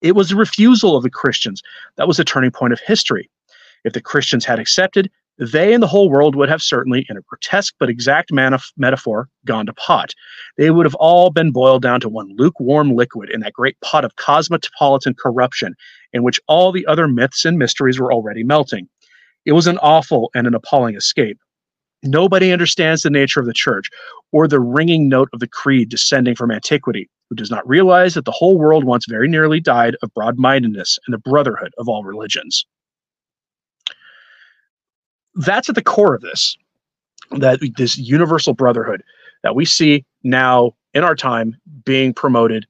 It 0.00 0.16
was 0.16 0.30
the 0.30 0.36
refusal 0.36 0.96
of 0.96 1.02
the 1.02 1.10
Christians 1.10 1.62
that 1.96 2.08
was 2.08 2.16
the 2.16 2.24
turning 2.24 2.50
point 2.50 2.72
of 2.72 2.80
history. 2.80 3.28
If 3.84 3.92
the 3.92 4.00
Christians 4.00 4.46
had 4.46 4.58
accepted, 4.58 5.10
they 5.38 5.74
and 5.74 5.82
the 5.82 5.86
whole 5.86 6.08
world 6.08 6.34
would 6.34 6.48
have 6.48 6.62
certainly, 6.62 7.06
in 7.08 7.16
a 7.16 7.20
grotesque 7.22 7.74
but 7.78 7.90
exact 7.90 8.30
manif- 8.30 8.72
metaphor, 8.76 9.28
gone 9.44 9.66
to 9.66 9.74
pot. 9.74 10.14
They 10.56 10.70
would 10.70 10.86
have 10.86 10.94
all 10.94 11.30
been 11.30 11.52
boiled 11.52 11.82
down 11.82 12.00
to 12.00 12.08
one 12.08 12.34
lukewarm 12.36 12.94
liquid 12.94 13.30
in 13.30 13.40
that 13.40 13.52
great 13.52 13.78
pot 13.80 14.04
of 14.04 14.16
cosmopolitan 14.16 15.14
corruption 15.14 15.74
in 16.12 16.22
which 16.22 16.40
all 16.48 16.72
the 16.72 16.86
other 16.86 17.06
myths 17.06 17.44
and 17.44 17.58
mysteries 17.58 17.98
were 17.98 18.12
already 18.12 18.44
melting. 18.44 18.88
It 19.44 19.52
was 19.52 19.66
an 19.66 19.78
awful 19.78 20.30
and 20.34 20.46
an 20.46 20.54
appalling 20.54 20.96
escape. 20.96 21.38
Nobody 22.02 22.52
understands 22.52 23.02
the 23.02 23.10
nature 23.10 23.40
of 23.40 23.46
the 23.46 23.52
church 23.52 23.88
or 24.32 24.48
the 24.48 24.60
ringing 24.60 25.08
note 25.08 25.28
of 25.32 25.40
the 25.40 25.48
creed 25.48 25.88
descending 25.88 26.34
from 26.34 26.50
antiquity 26.50 27.08
who 27.28 27.36
does 27.36 27.50
not 27.50 27.66
realize 27.68 28.14
that 28.14 28.24
the 28.24 28.32
whole 28.32 28.58
world 28.58 28.84
once 28.84 29.06
very 29.08 29.28
nearly 29.28 29.60
died 29.60 29.96
of 30.02 30.12
broad 30.14 30.38
mindedness 30.38 30.98
and 31.06 31.14
the 31.14 31.18
brotherhood 31.18 31.72
of 31.78 31.88
all 31.88 32.04
religions 32.04 32.64
that's 35.36 35.68
at 35.68 35.74
the 35.74 35.82
core 35.82 36.14
of 36.14 36.22
this 36.22 36.56
that 37.38 37.60
this 37.76 37.98
universal 37.98 38.54
brotherhood 38.54 39.02
that 39.42 39.54
we 39.54 39.64
see 39.64 40.04
now 40.22 40.72
in 40.94 41.04
our 41.04 41.14
time 41.14 41.56
being 41.84 42.14
promoted 42.14 42.66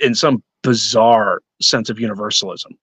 in 0.00 0.14
some 0.14 0.42
bizarre 0.62 1.40
sense 1.60 1.90
of 1.90 1.98
universalism. 1.98 2.76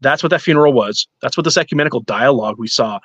That's 0.00 0.22
what 0.22 0.30
that 0.30 0.42
funeral 0.42 0.72
was. 0.72 1.06
That's 1.20 1.36
what 1.36 1.44
this 1.44 1.56
ecumenical 1.56 2.00
dialogue 2.00 2.56
we 2.58 2.68
saw 2.68 3.00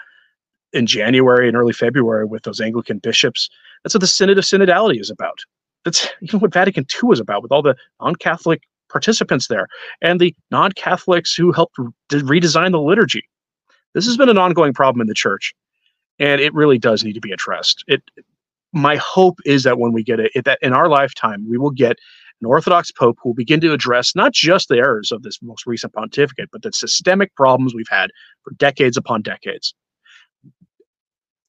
in 0.73 0.85
January 0.85 1.47
and 1.47 1.55
early 1.55 1.73
February 1.73 2.25
with 2.25 2.43
those 2.43 2.59
Anglican 2.59 2.99
bishops. 2.99 3.49
That's 3.83 3.93
what 3.93 4.01
the 4.01 4.07
Synod 4.07 4.37
of 4.37 4.43
Synodality 4.43 4.99
is 4.99 5.09
about. 5.09 5.39
That's 5.85 6.07
even 6.21 6.39
what 6.39 6.53
Vatican 6.53 6.85
II 7.01 7.11
is 7.11 7.19
about 7.19 7.41
with 7.41 7.51
all 7.51 7.61
the 7.61 7.75
non 8.01 8.15
Catholic 8.15 8.63
participants 8.89 9.47
there 9.47 9.67
and 10.01 10.19
the 10.19 10.35
non 10.51 10.71
Catholics 10.73 11.33
who 11.33 11.51
helped 11.51 11.77
redesign 12.11 12.71
the 12.71 12.79
liturgy. 12.79 13.27
This 13.97 14.05
has 14.05 14.15
been 14.15 14.29
an 14.29 14.37
ongoing 14.37 14.73
problem 14.73 15.01
in 15.01 15.07
the 15.07 15.15
church, 15.15 15.55
and 16.19 16.39
it 16.39 16.53
really 16.53 16.77
does 16.77 17.03
need 17.03 17.13
to 17.13 17.19
be 17.19 17.31
addressed. 17.31 17.83
It, 17.87 18.03
my 18.71 18.95
hope 18.97 19.39
is 19.43 19.63
that 19.63 19.79
when 19.79 19.91
we 19.91 20.03
get 20.03 20.19
it, 20.19 20.45
that 20.45 20.59
in 20.61 20.71
our 20.71 20.87
lifetime, 20.87 21.49
we 21.49 21.57
will 21.57 21.71
get 21.71 21.97
an 22.39 22.45
Orthodox 22.45 22.91
Pope 22.91 23.17
who 23.19 23.29
will 23.29 23.33
begin 23.33 23.59
to 23.61 23.73
address 23.73 24.15
not 24.15 24.33
just 24.33 24.69
the 24.69 24.77
errors 24.77 25.11
of 25.11 25.23
this 25.23 25.41
most 25.41 25.65
recent 25.65 25.93
pontificate, 25.93 26.49
but 26.51 26.61
the 26.61 26.71
systemic 26.73 27.33
problems 27.33 27.73
we've 27.73 27.87
had 27.89 28.11
for 28.43 28.51
decades 28.51 28.97
upon 28.97 29.23
decades. 29.23 29.73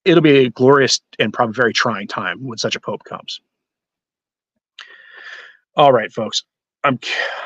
It'll 0.06 0.22
be 0.22 0.46
a 0.46 0.48
glorious 0.48 1.02
and 1.18 1.34
probably 1.34 1.52
very 1.52 1.74
trying 1.74 2.08
time 2.08 2.42
when 2.46 2.56
such 2.56 2.76
a 2.76 2.80
Pope 2.80 3.04
comes. 3.04 3.42
All 5.76 5.92
right, 5.92 6.11
folks. 6.11 6.44
I'm 6.85 6.99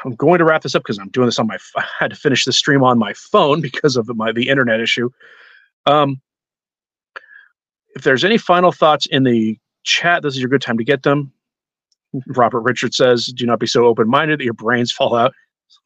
I'm 0.04 0.14
going 0.14 0.38
to 0.38 0.44
wrap 0.44 0.62
this 0.62 0.74
up 0.74 0.82
because 0.82 0.98
I'm 0.98 1.08
doing 1.08 1.26
this 1.26 1.38
on 1.38 1.46
my. 1.46 1.58
I 1.76 1.84
had 1.98 2.10
to 2.10 2.16
finish 2.16 2.44
the 2.44 2.52
stream 2.52 2.82
on 2.82 2.98
my 2.98 3.12
phone 3.14 3.60
because 3.60 3.96
of 3.96 4.08
my 4.16 4.32
the 4.32 4.48
internet 4.48 4.80
issue. 4.80 5.10
Um, 5.86 6.20
if 7.94 8.02
there's 8.02 8.24
any 8.24 8.38
final 8.38 8.72
thoughts 8.72 9.06
in 9.06 9.24
the 9.24 9.58
chat, 9.84 10.22
this 10.22 10.34
is 10.34 10.40
your 10.40 10.48
good 10.48 10.62
time 10.62 10.78
to 10.78 10.84
get 10.84 11.02
them. 11.02 11.32
Robert 12.28 12.60
Richard 12.60 12.94
says, 12.94 13.26
"Do 13.26 13.46
not 13.46 13.58
be 13.58 13.66
so 13.66 13.86
open-minded 13.86 14.40
that 14.40 14.44
your 14.44 14.54
brains 14.54 14.92
fall 14.92 15.14
out." 15.14 15.32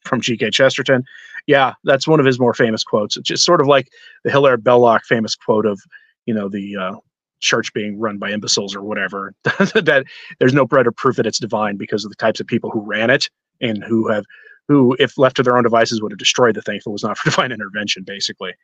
From 0.04 0.20
G.K. 0.20 0.50
Chesterton, 0.50 1.04
yeah, 1.46 1.74
that's 1.84 2.08
one 2.08 2.20
of 2.20 2.26
his 2.26 2.38
more 2.38 2.54
famous 2.54 2.82
quotes. 2.82 3.16
It's 3.16 3.28
just 3.28 3.44
sort 3.44 3.60
of 3.60 3.66
like 3.66 3.88
the 4.24 4.30
Hilaire 4.30 4.56
Belloc 4.56 5.04
famous 5.04 5.34
quote 5.34 5.64
of, 5.64 5.80
you 6.26 6.34
know, 6.34 6.48
the 6.48 6.76
uh, 6.76 6.96
church 7.40 7.72
being 7.72 7.98
run 7.98 8.18
by 8.18 8.30
imbeciles 8.30 8.74
or 8.74 8.82
whatever 8.82 9.34
that 9.44 10.04
there's 10.38 10.54
no 10.54 10.66
better 10.66 10.92
proof 10.92 11.16
that 11.16 11.26
it's 11.26 11.38
divine 11.38 11.76
because 11.76 12.04
of 12.04 12.10
the 12.10 12.16
types 12.16 12.40
of 12.40 12.46
people 12.46 12.70
who 12.70 12.80
ran 12.80 13.10
it 13.10 13.28
and 13.60 13.84
who 13.84 14.08
have 14.08 14.24
who 14.68 14.96
if 14.98 15.16
left 15.18 15.36
to 15.36 15.42
their 15.42 15.56
own 15.56 15.62
devices 15.62 16.02
would 16.02 16.12
have 16.12 16.18
destroyed 16.18 16.54
the 16.54 16.62
thing 16.62 16.76
if 16.76 16.86
it 16.86 16.90
was 16.90 17.02
not 17.02 17.18
for 17.18 17.30
divine 17.30 17.52
intervention 17.52 18.02
basically. 18.04 18.54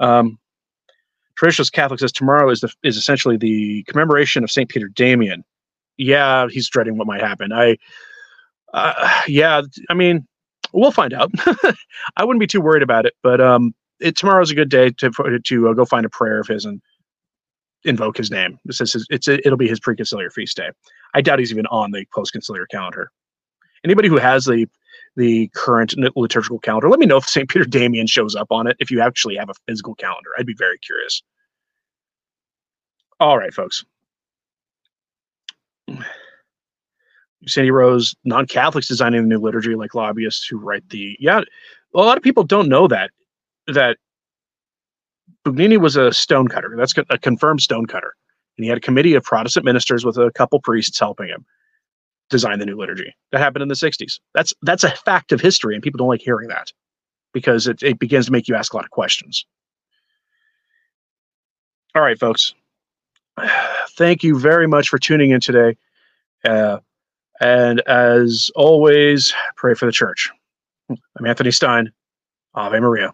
Um 0.00 0.38
traditionalist 1.40 1.72
catholic 1.72 2.00
says 2.00 2.12
tomorrow 2.12 2.50
is 2.50 2.60
the 2.60 2.72
is 2.82 2.96
essentially 2.96 3.36
the 3.36 3.84
commemoration 3.84 4.42
of 4.44 4.50
saint 4.50 4.68
peter 4.68 4.88
damian. 4.88 5.44
Yeah 5.96 6.46
he's 6.50 6.68
dreading 6.68 6.98
what 6.98 7.06
might 7.06 7.22
happen. 7.22 7.52
I 7.52 7.76
uh, 8.74 9.22
yeah 9.28 9.62
i 9.88 9.94
mean 9.94 10.26
we'll 10.72 10.92
find 10.92 11.14
out. 11.14 11.30
I 12.16 12.24
wouldn't 12.24 12.40
be 12.40 12.46
too 12.46 12.60
worried 12.60 12.82
about 12.82 13.06
it 13.06 13.14
but 13.22 13.40
um 13.40 13.74
it, 14.00 14.16
tomorrow's 14.16 14.50
a 14.50 14.54
good 14.54 14.68
day 14.68 14.90
to 14.90 15.10
to 15.44 15.68
uh, 15.68 15.72
go 15.72 15.84
find 15.84 16.06
a 16.06 16.10
prayer 16.10 16.40
of 16.40 16.46
his 16.46 16.64
and 16.64 16.80
invoke 17.84 18.16
his 18.16 18.30
name. 18.30 18.58
This 18.64 18.80
is 18.80 18.92
his, 18.92 19.06
it's 19.10 19.28
it'll 19.28 19.56
be 19.56 19.68
his 19.68 19.80
preconciliar 19.80 20.32
feast 20.32 20.56
day. 20.56 20.70
I 21.14 21.20
doubt 21.20 21.38
he's 21.38 21.52
even 21.52 21.66
on 21.66 21.92
the 21.92 22.06
postconciliar 22.14 22.66
calendar. 22.70 23.10
Anybody 23.84 24.08
who 24.08 24.18
has 24.18 24.44
the 24.44 24.66
the 25.16 25.48
current 25.48 25.94
liturgical 26.16 26.58
calendar, 26.60 26.88
let 26.88 27.00
me 27.00 27.06
know 27.06 27.16
if 27.16 27.28
St. 27.28 27.48
Peter 27.48 27.64
Damian 27.64 28.06
shows 28.06 28.36
up 28.36 28.52
on 28.52 28.66
it. 28.66 28.76
If 28.78 28.90
you 28.90 29.00
actually 29.00 29.36
have 29.36 29.50
a 29.50 29.54
physical 29.66 29.94
calendar, 29.94 30.30
I'd 30.38 30.46
be 30.46 30.54
very 30.54 30.78
curious. 30.78 31.22
All 33.18 33.36
right, 33.36 33.52
folks. 33.52 33.84
Sandy 37.46 37.70
Rose, 37.70 38.14
non-Catholics 38.24 38.88
designing 38.88 39.22
the 39.22 39.28
new 39.28 39.38
liturgy, 39.38 39.74
like 39.74 39.94
lobbyists 39.94 40.46
who 40.46 40.58
write 40.58 40.88
the 40.90 41.16
yeah. 41.18 41.40
a 41.94 41.98
lot 41.98 42.16
of 42.16 42.22
people 42.22 42.44
don't 42.44 42.68
know 42.68 42.86
that 42.88 43.10
that 43.66 43.98
Bugnini 45.48 45.78
was 45.78 45.96
a 45.96 46.12
stonecutter. 46.12 46.74
That's 46.76 46.94
a 47.10 47.18
confirmed 47.18 47.62
stonecutter. 47.62 48.14
And 48.56 48.64
he 48.64 48.68
had 48.68 48.78
a 48.78 48.82
committee 48.82 49.14
of 49.14 49.22
Protestant 49.22 49.64
ministers 49.64 50.04
with 50.04 50.18
a 50.18 50.30
couple 50.32 50.60
priests 50.60 50.98
helping 50.98 51.28
him 51.28 51.46
design 52.28 52.58
the 52.58 52.66
new 52.66 52.76
liturgy. 52.76 53.14
That 53.32 53.40
happened 53.40 53.62
in 53.62 53.68
the 53.68 53.74
60s. 53.74 54.20
That's 54.34 54.52
that's 54.62 54.84
a 54.84 54.90
fact 54.90 55.32
of 55.32 55.40
history, 55.40 55.74
and 55.74 55.82
people 55.82 55.98
don't 55.98 56.08
like 56.08 56.20
hearing 56.20 56.48
that 56.48 56.72
because 57.32 57.66
it, 57.66 57.82
it 57.82 57.98
begins 57.98 58.26
to 58.26 58.32
make 58.32 58.48
you 58.48 58.54
ask 58.54 58.72
a 58.72 58.76
lot 58.76 58.84
of 58.84 58.90
questions. 58.90 59.46
All 61.94 62.02
right, 62.02 62.18
folks. 62.18 62.54
Thank 63.90 64.22
you 64.22 64.38
very 64.38 64.66
much 64.66 64.88
for 64.88 64.98
tuning 64.98 65.30
in 65.30 65.40
today. 65.40 65.76
Uh, 66.44 66.78
and 67.40 67.80
as 67.80 68.50
always, 68.54 69.32
pray 69.56 69.74
for 69.74 69.86
the 69.86 69.92
church. 69.92 70.30
I'm 70.90 71.26
Anthony 71.26 71.50
Stine. 71.50 71.92
Ave 72.54 72.80
Maria. 72.80 73.12